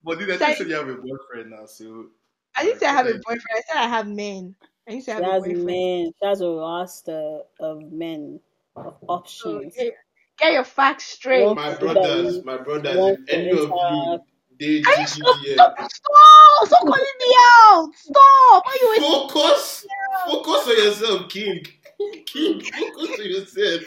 [0.03, 0.51] But did I Sorry.
[0.51, 1.65] just said you have a boyfriend now?
[1.65, 2.09] So
[2.55, 3.41] I didn't say I have a boyfriend.
[3.55, 4.55] I said I have men.
[4.87, 5.65] I used to say I have a That's boyfriend.
[5.65, 6.11] men.
[6.21, 8.39] That's a roster of men
[8.75, 9.75] of So options.
[9.75, 9.93] get,
[10.39, 11.45] get your facts straight.
[11.45, 14.19] One My brothers, that- my brothers, if any of you Insta.
[14.59, 17.89] did Are you stop, GGDM, stop, stop, stop calling me out.
[17.95, 18.63] Stop.
[18.67, 19.85] Are you focus,
[20.27, 21.65] focus on yourself, King.
[22.25, 23.81] King, focus on yourself.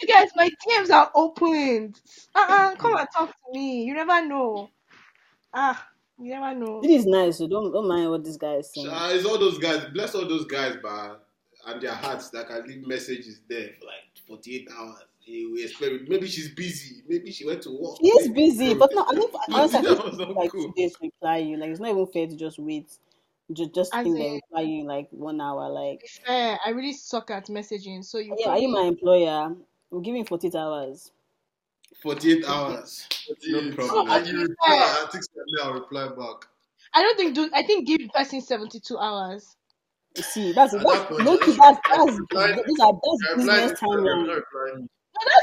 [0.00, 2.00] You guys, my DMs are opened.
[2.34, 3.84] Uh-uh, come and talk to me.
[3.84, 4.70] You never know.
[5.52, 5.86] Ah,
[6.20, 6.80] you never know.
[6.82, 8.88] This is nice, so don't don't mind what this guy is saying.
[8.88, 9.84] Uh, it's all those guys.
[9.92, 11.16] Bless all those guys, bah,
[11.66, 15.04] and their hearts that can leave messages there for like 48 hours.
[15.22, 17.02] Hey, we expect maybe she's busy.
[17.06, 17.98] Maybe she went to work.
[18.00, 20.50] He is busy, but no, I mean, honestly, I That think was it's not like
[20.52, 20.64] cool.
[20.64, 21.56] two days reply you.
[21.56, 22.90] Like, it's not even fair to just wait.
[23.52, 25.68] Just, just As think they reply you in like one hour.
[25.68, 26.58] Like, Fair.
[26.64, 28.04] I really suck at messaging.
[28.04, 28.34] So you.
[28.38, 29.54] yeah, are you my employer?
[29.92, 31.10] I'm giving 48 hours.
[32.02, 33.06] 48 hours.
[33.48, 34.10] No problem.
[34.10, 35.24] And you reply, I think
[35.60, 36.48] uh, I'll reply back.
[36.94, 37.48] I don't think do.
[37.54, 39.56] I think give the person seventy-two hours.
[40.16, 43.36] You see, that's At that's that point, low-key, just that's that's reply- these are that's
[43.36, 44.26] business timeline.
[44.26, 44.86] No,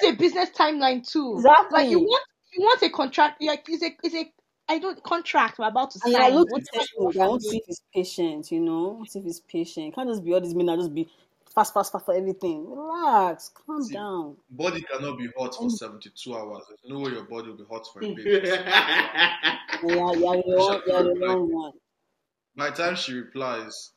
[0.02, 1.36] that's a business timeline too.
[1.38, 1.80] Exactly.
[1.80, 3.42] Like you want, you want a contract.
[3.42, 4.32] Like it's a, it's a.
[4.70, 5.60] I don't contract.
[5.60, 6.22] We're about to And sign.
[6.22, 7.52] I look at do you him, want I want to me?
[7.52, 9.02] see if he's patient, you know.
[9.06, 9.96] To see if he's patient.
[9.96, 11.08] Can't just be all these men that just be
[11.58, 12.70] fast, fast, fast for everything.
[12.70, 14.38] Relax, calm See, down.
[14.50, 16.64] Body cannot be hot for 72 hours.
[16.68, 18.32] There's no way your body will be hot for a bit.
[19.82, 21.74] And you're, you're you're the wrong one.
[22.58, 23.94] By the time she replies,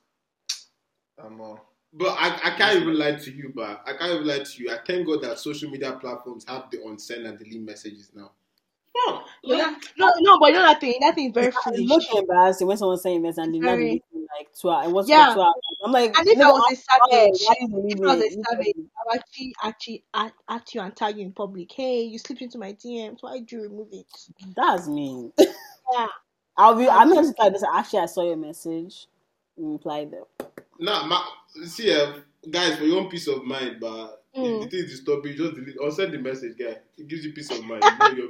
[1.18, 1.56] I'm uh,
[1.92, 4.70] But I, I can't even lie to you, but I can't even lie to you.
[4.70, 8.32] I thank God that social media platforms have the unsend and delete messages now.
[8.96, 9.24] Huh.
[9.44, 10.98] No, no, no, but you know that thing.
[11.00, 11.88] That thing is very It's foolish.
[11.88, 13.80] looking embarrassing when someone saying this and they not Very.
[13.80, 14.86] delete it like two hours.
[14.88, 15.28] It was Yeah.
[15.28, 15.54] for two hours.
[15.84, 19.02] I'm like, And if I was a savage, why if I was a savage, I
[19.06, 21.70] would actually actually at, at you and tag you in public.
[21.72, 23.18] Hey, you slipped into my DMs.
[23.22, 24.06] Why did you remove it?
[24.56, 25.32] That's mean.
[25.38, 26.06] Yeah.
[26.56, 26.88] I'll be.
[26.88, 27.64] I'm not just like this.
[27.64, 29.06] Actually, I saw your message.
[29.56, 30.24] You replied them.
[30.78, 31.22] Nah, ma,
[31.64, 32.14] see, uh,
[32.50, 34.62] guys, for your own peace of mind, but Mm.
[34.62, 36.76] if the thing is disturbing, just delete or send the message, guy.
[36.96, 37.82] It gives you peace of mind.
[37.82, 38.28] You know, your-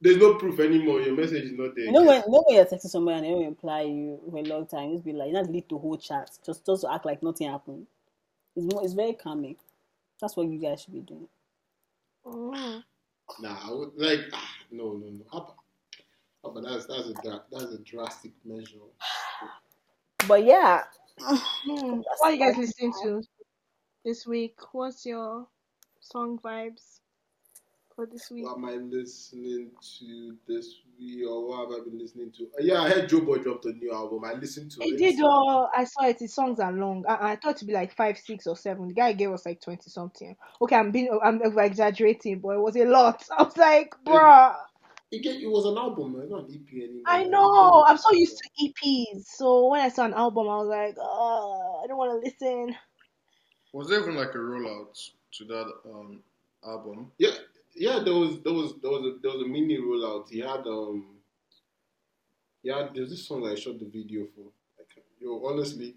[0.00, 1.00] there's no proof anymore.
[1.00, 1.86] Your message is not there.
[1.86, 4.38] You know when, you know when you're texting somebody and they don't reply you for
[4.38, 6.30] a long time, just be like, you not delete the whole chat.
[6.44, 7.86] Just just to act like nothing happened.
[8.56, 9.56] It's more, it's very calming.
[10.20, 11.28] That's what you guys should be doing.
[12.26, 12.82] Mm.
[13.40, 15.24] Nah, I would like ah, no, no, no.
[15.32, 15.54] How about,
[16.42, 18.78] how about that's that's a dra- that's a drastic measure.
[20.28, 20.82] But yeah,
[21.22, 22.00] Hmm.
[22.00, 23.22] What are you guys listening to
[24.04, 24.56] this week?
[24.72, 25.46] What's your
[26.00, 27.00] song vibes
[28.00, 28.46] for this week?
[28.46, 32.44] What am I listening to this week, or what have I been listening to?
[32.44, 34.24] Uh, yeah, I heard Joeboy dropped a new album.
[34.24, 34.98] I listened to He it.
[34.98, 35.20] did.
[35.22, 36.18] Oh, I saw it.
[36.18, 37.04] His songs are long.
[37.06, 38.88] I, I thought it'd be like five, six, or seven.
[38.88, 40.34] The guy gave us like twenty something.
[40.62, 43.22] Okay, I'm being, I'm over exaggerating, but it was a lot.
[43.38, 44.56] I was like, bruh,
[45.10, 46.22] It, get, it was an album, man.
[46.22, 47.02] It's not an EP anymore.
[47.06, 47.84] I know.
[47.86, 49.24] I'm so used to EPs.
[49.26, 52.74] So when I saw an album, I was like, oh, I don't want to listen.
[53.74, 56.20] Was there even like a rollout to that um,
[56.66, 57.10] album?
[57.18, 57.30] Yeah,
[57.80, 57.98] yeah.
[58.04, 60.28] There was there was there was a there was a mini rollout.
[60.28, 61.16] He had um.
[62.62, 64.44] Yeah, there's this song that I shot the video for.
[64.76, 65.96] Like, yo, honestly,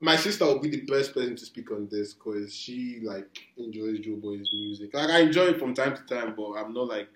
[0.00, 4.00] my sister would be the best person to speak on this because she like enjoys
[4.00, 4.92] Joeboy's music.
[4.92, 7.10] Like I enjoy it from time to time, but I'm not like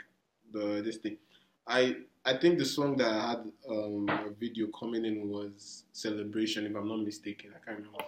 [0.53, 1.19] the this thing.
[1.67, 6.67] I I think the song that I had um, a video coming in was Celebration,
[6.67, 7.51] if I'm not mistaken.
[7.55, 7.99] I can't remember.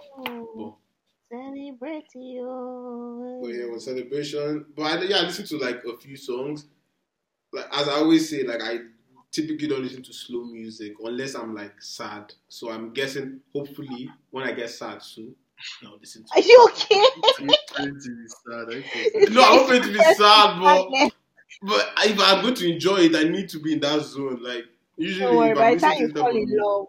[0.56, 0.76] Oh,
[1.30, 3.40] celebrate you.
[3.42, 4.66] But oh, yeah, it was Celebration.
[4.76, 6.66] But I, yeah, I listened to like a few songs.
[7.52, 8.78] Like as I always say, like I
[9.32, 12.32] typically don't listen to slow music unless I'm like sad.
[12.48, 15.34] So I'm guessing, hopefully, when I get sad soon,
[15.84, 16.30] I'll listen to.
[16.34, 17.04] Are you okay?
[17.36, 18.68] to be sad.
[18.68, 19.10] Okay.
[19.30, 21.12] No, I want it to be sad, but
[21.62, 24.42] but if I'm going to enjoy it, I need to be in that zone.
[24.42, 24.64] Like
[24.96, 26.86] usually, Don't worry, by I'm the time you fall in love.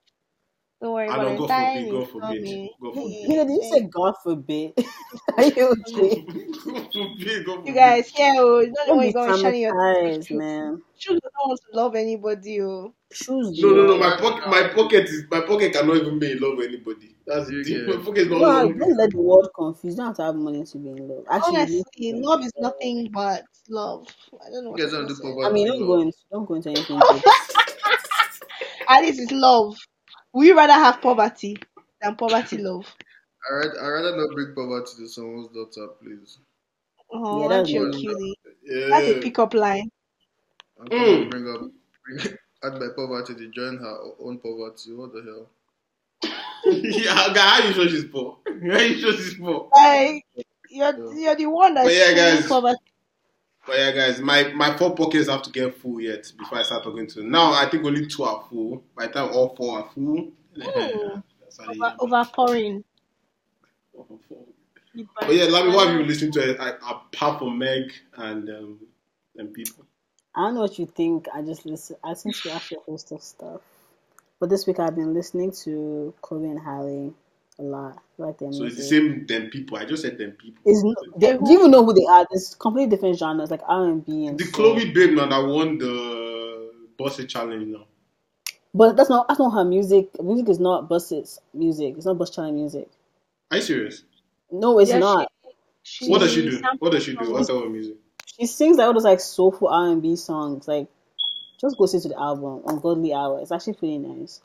[0.82, 3.30] Don't worry, I by know, the God forbid, you God forbid, come God forbid.
[3.30, 4.74] Nigga, did you say God forbid?
[5.38, 6.26] Are you okay?
[6.66, 9.34] God forbid, God You guys, yeah, oh, it's not the Don't way be you're going
[9.34, 10.82] to shine your traumatized, man.
[10.98, 12.62] Shoes don't want to love anybody.
[12.62, 12.94] Oh.
[13.14, 13.60] Shoes.
[13.62, 13.98] No, no, no.
[13.98, 17.16] My pocket, my pocket is my pocket cannot even be in love with anybody.
[17.28, 17.86] That's the You thing.
[17.86, 18.40] get- My pocket is not.
[18.42, 19.94] No, don't let the world confuse.
[19.94, 21.26] You don't have to have money to be in love.
[21.30, 24.08] Actually, Honestly, love is nothing but love.
[24.34, 24.72] I don't know.
[24.72, 27.00] You What guys to don't do I mean, don't go into don't go into anything.
[27.00, 27.24] deep.
[28.90, 29.76] At least it's love.
[30.34, 31.58] Would you rather have poverty
[32.02, 32.94] than poverty love?
[33.52, 36.38] I rather, I rather not bring poverty to someone's daughter, please.
[37.12, 38.36] Oh, Yeah, aren't that's you what- cutie?
[38.64, 38.88] Yeah.
[38.90, 39.90] That's a pickup line.
[40.80, 40.90] I'm Mm.
[40.90, 41.62] going to bring up,
[42.06, 44.94] bring, add my poverty to join her own poverty.
[44.94, 45.50] What the hell?
[46.66, 48.38] yeah, guy, how you sure she's poor?
[48.46, 49.70] How you sure she's poor?
[49.74, 50.24] Like
[50.70, 52.48] you're you're the one that's But yeah, guys.
[52.48, 52.78] poverty.
[53.66, 56.84] But yeah, guys, my my four pockets have to get full yet before I start
[56.84, 57.24] talking to.
[57.24, 58.84] Now I think only two are full.
[58.98, 61.24] By the time all four are full, Mm.
[61.42, 62.84] that's Over, overpouring.
[65.20, 68.80] But yeah, Lami, what have you listened to uh, apart from Meg and um,
[69.38, 69.86] and people?
[70.36, 71.28] I don't know what you think.
[71.34, 71.98] I just listen.
[72.04, 73.62] I listen to actually a host of stuff.
[74.40, 77.14] But this week I've been listening to Chloe and Halle
[77.62, 78.04] a lot.
[78.18, 79.78] Like their So it's the same them people.
[79.78, 80.62] I just said them people.
[80.66, 82.26] It's no, they, do you even know who they are?
[82.30, 84.76] There's completely different genres like R and B and The soul.
[84.76, 87.86] Chloe babe now that won the Bossy challenge now.
[88.74, 90.10] But that's not that's not her music.
[90.22, 91.96] Music is not Bus's music.
[91.98, 92.90] It's not Bus Challenge music.
[93.50, 94.04] Are you serious?
[94.52, 95.32] No, it's Yeah, not.
[95.84, 96.62] She, What does she do?
[96.80, 97.32] What does she do?
[97.32, 97.96] What's her music?
[98.40, 100.68] She sings like all those like soulful R and B songs.
[100.68, 100.88] Like,
[101.60, 103.42] just go listen to the album Ungodly Hour.
[103.42, 104.42] It's actually pretty nice.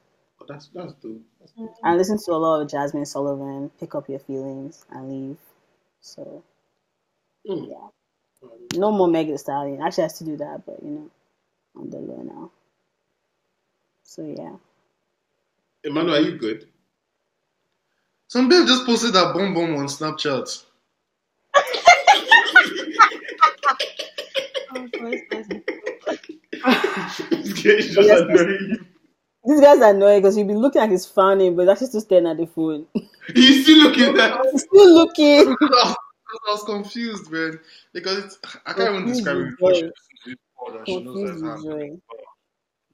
[0.46, 1.22] Oh, that's that's dope.
[1.40, 1.74] That's dope.
[1.84, 3.70] I listen to a lot of Jazmine Sullivan.
[3.80, 5.38] Pick up your feelings and leave.
[6.00, 6.44] So
[7.48, 7.68] Mm.
[7.68, 7.88] yeah,
[8.74, 9.82] no more Meg Thee Stallion.
[9.82, 11.10] Actually, I to do that, but you know,
[11.76, 12.50] on the low now.
[14.04, 14.56] So yeah.
[15.84, 16.68] Emmanuel, are you good?
[18.28, 20.64] Some babe just posted that bomb bomb on Snapchat.
[24.70, 25.64] Oh, God, this person.
[27.64, 28.86] This just Yes, annoying you.
[29.46, 32.26] This guy's annoying because he'll be looking at his phone, but he's actually still staring
[32.26, 32.86] at the phone.
[33.34, 34.40] He's still looking at.
[34.52, 35.56] he's still looking.
[36.48, 37.58] I was confused, man,
[37.92, 39.90] because it's, I can't even describe it before she joy.
[40.24, 41.70] listens before that she knows Confused that with it's joy.
[41.70, 42.02] happening.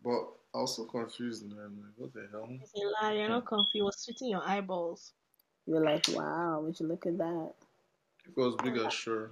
[0.04, 0.22] But
[0.54, 1.78] also confused, man.
[1.82, 2.48] Like, what the hell?
[2.50, 3.14] It's a lie.
[3.14, 3.70] You're not confused.
[3.74, 5.12] It was sweeting your eyeballs.
[5.66, 7.52] You're like, wow, would you look at that?
[8.26, 9.30] It was bigger, sure.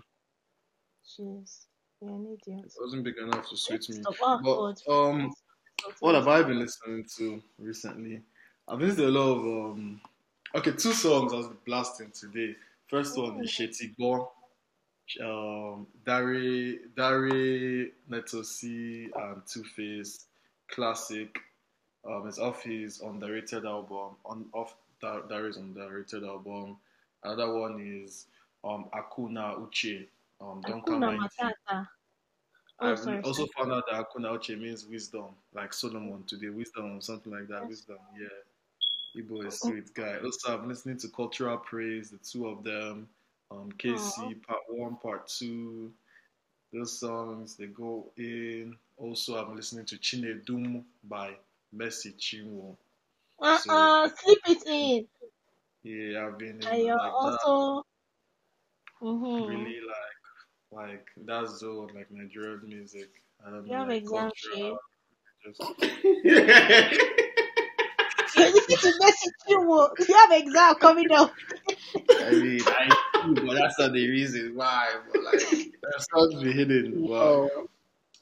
[1.06, 1.66] Jeez.
[2.00, 2.64] You're an idiot.
[2.64, 3.96] It wasn't big enough to suit me.
[3.96, 4.14] Stop.
[4.22, 5.10] Oh, But God.
[5.10, 5.32] um,
[6.00, 8.22] what have I been listening to recently?
[8.68, 9.38] I've listened to a lot of
[9.72, 10.00] um.
[10.54, 12.56] Okay, two songs I was blasting today.
[12.88, 14.32] First one is Shetty Go,
[15.22, 20.26] um, Dare Dare Netosi and Two Face
[20.68, 21.38] classic.
[22.04, 24.16] Um, it's off his underrated album.
[24.24, 26.78] On off Da- Dare's underrated album.
[27.22, 28.26] Another one is
[28.64, 30.06] um Akuna Uche.
[30.40, 31.28] Um, don't come Hakuna 90.
[31.68, 31.88] Matata.
[32.80, 33.20] Oh, I've sorry.
[33.22, 33.50] also sorry.
[33.58, 37.66] found out that Akuna Uche means wisdom, like Solomon today, wisdom or something like that.
[37.68, 38.28] Wisdom, yeah.
[39.22, 40.18] Igbo is sweet guy.
[40.24, 43.08] Also, I'm listening to Cultural Praise, the two of them,
[43.50, 45.92] um, KC Part One, Part Two.
[46.72, 48.76] Those songs they go in.
[48.96, 51.34] Also, I'm listening to Chinedum by
[51.72, 52.76] Mercy Chinwo.
[53.40, 54.08] Uh-uh.
[54.16, 55.06] Slip it in.
[55.82, 57.84] Yeah, I've been in And you're like also.
[59.02, 59.46] Mm-hmm.
[59.46, 60.09] really like
[60.72, 63.10] like that zone, like Nigerian music.
[63.46, 63.78] I don't You know.
[63.80, 64.78] have like exam cultural,
[65.44, 65.60] just
[68.36, 69.88] You listen to Mercy Chinwo.
[70.08, 71.32] You have exam coming up.
[72.24, 72.88] I mean, I
[73.24, 74.88] do, but that's not the reason why.
[75.12, 77.06] But like, there's songs be hidden.
[77.08, 77.48] Wow.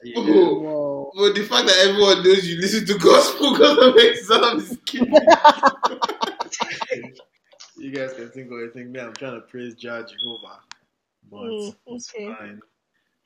[0.02, 0.20] Yeah.
[0.20, 1.10] Whoa.
[1.16, 5.12] But the fact that everyone knows you listen to gospel because of exams is killing.
[7.76, 8.88] You guys can think what you think.
[8.88, 10.58] Me, I'm trying to praise Jah Jehovah,
[11.30, 12.38] but Mm, okay.
[12.38, 12.60] fine.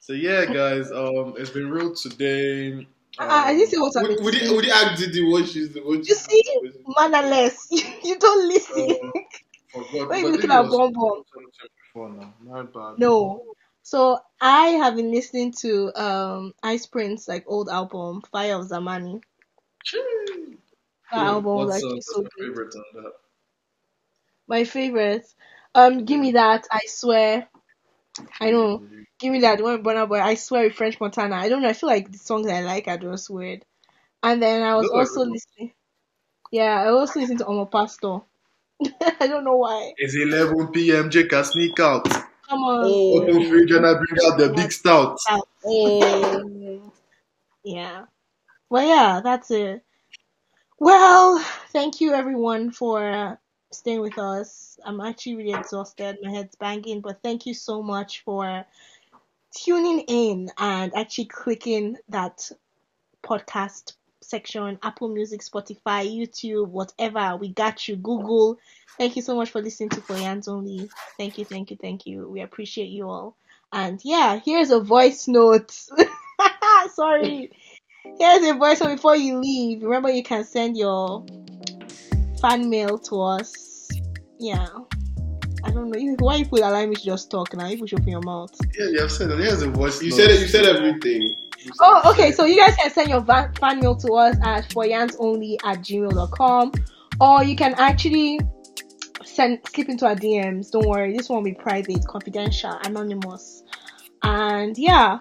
[0.01, 2.87] So yeah, guys, um, it's been real today.
[3.19, 5.49] Ah, I didn't say Um, what I Would, would, he, would you ask Didi what
[5.49, 6.43] she's what You she's see,
[6.97, 7.69] mannerless.
[8.05, 8.97] you don't listen.
[9.75, 11.23] uh, God, Why are you looking at was Bon Bon?
[11.81, 12.35] before now.
[12.43, 12.97] Not bad.
[12.97, 13.55] No.
[13.83, 19.23] So I have been listening to um Ice Prince like old album Fire of Zamani.
[21.15, 22.31] That album was uh, actually so good.
[22.39, 22.75] favorite?
[24.47, 25.27] My favorite.
[25.75, 26.67] Um, give me that.
[26.71, 27.49] I swear.
[28.41, 28.85] I know.
[29.19, 29.61] Give me that.
[29.61, 30.21] One with Burna Boy.
[30.21, 31.37] I swear with French Montana.
[31.37, 31.69] I don't know.
[31.69, 33.65] I feel like the songs I like are just weird.
[34.23, 35.33] And then I was Those are also good.
[35.33, 35.73] listening.
[36.51, 38.21] Yeah, I also listened to Omo Pastor.
[39.21, 39.93] I don't know why.
[39.97, 41.11] It's 11 p.m.
[41.11, 42.05] Jake can sneak out.
[42.49, 42.85] Come on.
[42.85, 43.49] Auto Hey.
[43.49, 45.19] fridge and I bring out the big stout.
[45.65, 46.81] Hey.
[47.65, 48.07] Yeah.
[48.71, 49.85] Well, yeah, that's it.
[50.79, 51.39] Well,
[51.71, 53.37] thank you everyone for uh,
[53.75, 54.79] staying with us.
[54.85, 56.19] I'm actually really exhausted.
[56.23, 58.65] My head's banging, but thank you so much for
[59.55, 62.51] tuning in and actually clicking that
[63.23, 67.37] podcast section Apple Music, Spotify, YouTube, whatever.
[67.37, 67.97] We got you.
[67.97, 68.59] Google.
[68.99, 70.89] Thank you so much for listening to For Yans Only.
[71.19, 72.29] Thank you, thank you, thank you.
[72.29, 73.37] We appreciate you all.
[73.73, 75.71] And yeah, here's a voice note.
[76.95, 77.51] Sorry.
[78.19, 79.83] Here's a voice note before you leave.
[79.83, 81.25] Remember, you can send your
[82.43, 83.89] fan mail to us.
[84.39, 84.67] Yeah.
[85.65, 86.17] I don't know.
[86.19, 87.69] Why you put allow me to just talk now?
[87.69, 88.51] You push open your mouth.
[88.79, 89.39] Yeah, you have said that.
[89.39, 90.17] Here's a voice You note.
[90.17, 90.41] said it.
[90.41, 91.23] You said everything.
[91.23, 91.35] You
[91.67, 92.33] said Oh, okay.
[92.33, 96.73] So you guys can send your va- fan mail to us at foryansonly at gmail.com.
[97.21, 98.41] Or you can actually
[99.25, 100.73] send slip into our DMs.
[100.73, 103.63] Don't worry, this one will be private, confidential, anonymous.
[104.25, 105.21] And yeah.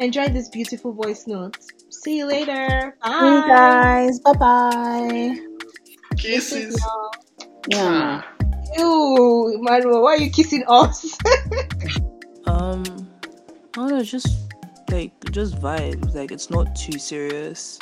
[0.00, 1.58] Enjoy this beautiful voice note.
[1.90, 2.96] See you later.
[3.02, 3.10] Bye.
[3.10, 4.20] Hey guys.
[4.20, 5.55] Bye bye.
[6.18, 6.80] Kisses.
[7.68, 8.22] Yeah.
[8.76, 11.16] Ew, Manuel, why are you kissing us?
[12.46, 12.84] Um,
[13.74, 14.52] I don't know, just
[14.90, 16.14] like just vibes.
[16.14, 17.78] Like it's not too serious.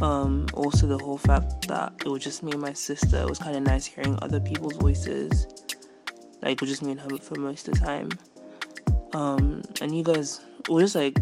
[0.00, 3.18] Um, also the whole fact that it was just me and my sister.
[3.18, 5.46] It was kind of nice hearing other people's voices.
[6.40, 8.10] Like it was just me and her for most of the time.
[9.12, 11.18] Um, and you guys were just like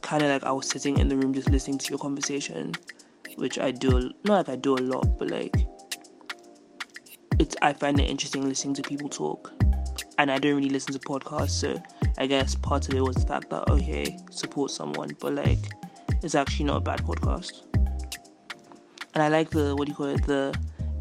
[0.00, 2.72] kind of like I was sitting in the room just listening to your conversation,
[3.36, 5.66] which I do not like I do a lot, but like
[7.38, 9.52] it's I find it interesting listening to people talk
[10.18, 11.82] and I don't really listen to podcasts, so
[12.18, 15.58] I guess part of it was the fact that okay, support someone, but like
[16.22, 17.62] it's actually not a bad podcast.
[19.14, 20.54] And I like the what do you call it, the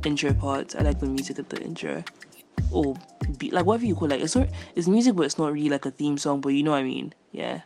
[0.05, 0.75] intro part.
[0.75, 2.03] I like the music at the intro,
[2.71, 2.95] or
[3.37, 4.15] be, like whatever you call it.
[4.15, 6.41] Like it's not it's music, but it's not really like a theme song.
[6.41, 7.13] But you know what I mean?
[7.31, 7.61] Yeah.